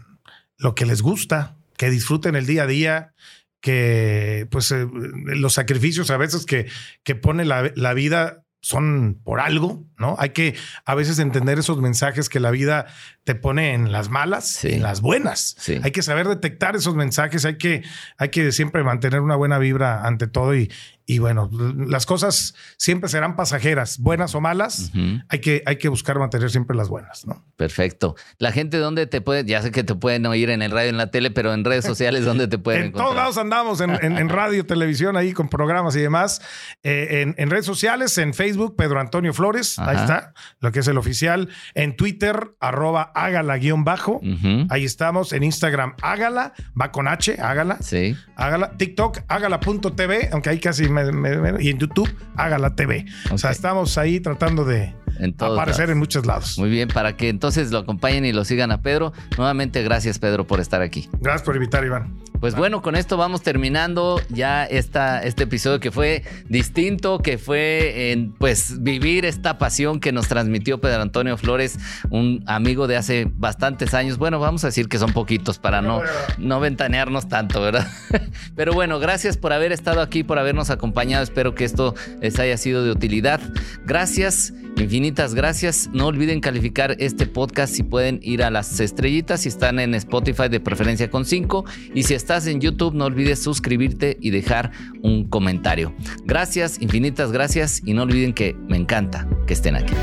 [0.57, 3.15] lo que les gusta, que disfruten el día a día,
[3.61, 6.67] que pues eh, los sacrificios a veces que,
[7.05, 10.17] que pone la, la vida son por algo, ¿no?
[10.19, 12.87] Hay que a veces entender esos mensajes que la vida
[13.29, 15.55] te pone en las malas en las buenas.
[15.83, 17.83] Hay que saber detectar esos mensajes, hay que,
[18.17, 20.71] hay que siempre mantener una buena vibra ante todo y,
[21.11, 24.93] y bueno, las cosas siempre serán pasajeras, buenas o malas.
[25.31, 27.43] hay, que, hay que buscar mantener siempre las buenas, ¿no?
[27.57, 28.15] Perfecto.
[28.37, 29.43] La gente, ¿dónde te puede?
[29.47, 31.87] Ya sé que te pueden oír en el radio, en la tele, pero en redes
[31.87, 36.01] sociales, ¿dónde te pueden en todos lados andamos, en, radio, televisión, ahí con programas y
[36.01, 36.43] demás.
[36.83, 40.99] Eh, en, redes sociales, en Facebook, Pedro Antonio Flores, ahí está, lo que es el
[40.99, 41.49] oficial.
[41.73, 44.21] En Twitter, arroba hágala guion bajo.
[44.69, 45.33] Ahí estamos.
[45.33, 47.79] En Instagram, hágala, va con H, hágala.
[47.81, 48.17] Sí.
[48.37, 48.73] Hágala.
[48.77, 53.05] TikTok, hágala.tv, aunque ahí casi y en YouTube, hágala TV.
[53.31, 56.59] O sea, estamos ahí tratando de, en aparecer en muchos lados.
[56.59, 59.13] Muy bien, para que entonces lo acompañen y lo sigan a Pedro.
[59.37, 61.09] Nuevamente, gracias Pedro por estar aquí.
[61.21, 62.29] Gracias por invitar, Iván.
[62.41, 68.13] Pues bueno, con esto vamos terminando ya esta, este episodio que fue distinto, que fue
[68.13, 73.29] en pues vivir esta pasión que nos transmitió Pedro Antonio Flores, un amigo de hace
[73.35, 74.19] bastantes años.
[74.19, 76.01] Bueno, vamos a decir que son poquitos para no,
[76.39, 77.89] no ventanearnos tanto, ¿verdad?
[78.55, 81.25] Pero bueno, gracias por haber estado aquí, por habernos acompañado.
[81.25, 83.41] Espero que esto les haya sido de utilidad.
[83.85, 84.53] Gracias.
[84.81, 85.91] Infinitas gracias.
[85.93, 90.49] No olviden calificar este podcast si pueden ir a las estrellitas, si están en Spotify
[90.49, 91.65] de preferencia con 5
[91.95, 94.71] y si estás en YouTube no olvides suscribirte y dejar
[95.03, 95.95] un comentario.
[96.25, 99.95] Gracias, infinitas gracias y no olviden que me encanta que estén aquí.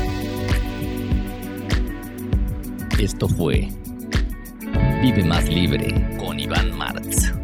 [2.98, 3.68] Esto fue
[5.02, 7.35] Vive más libre con Iván Martz.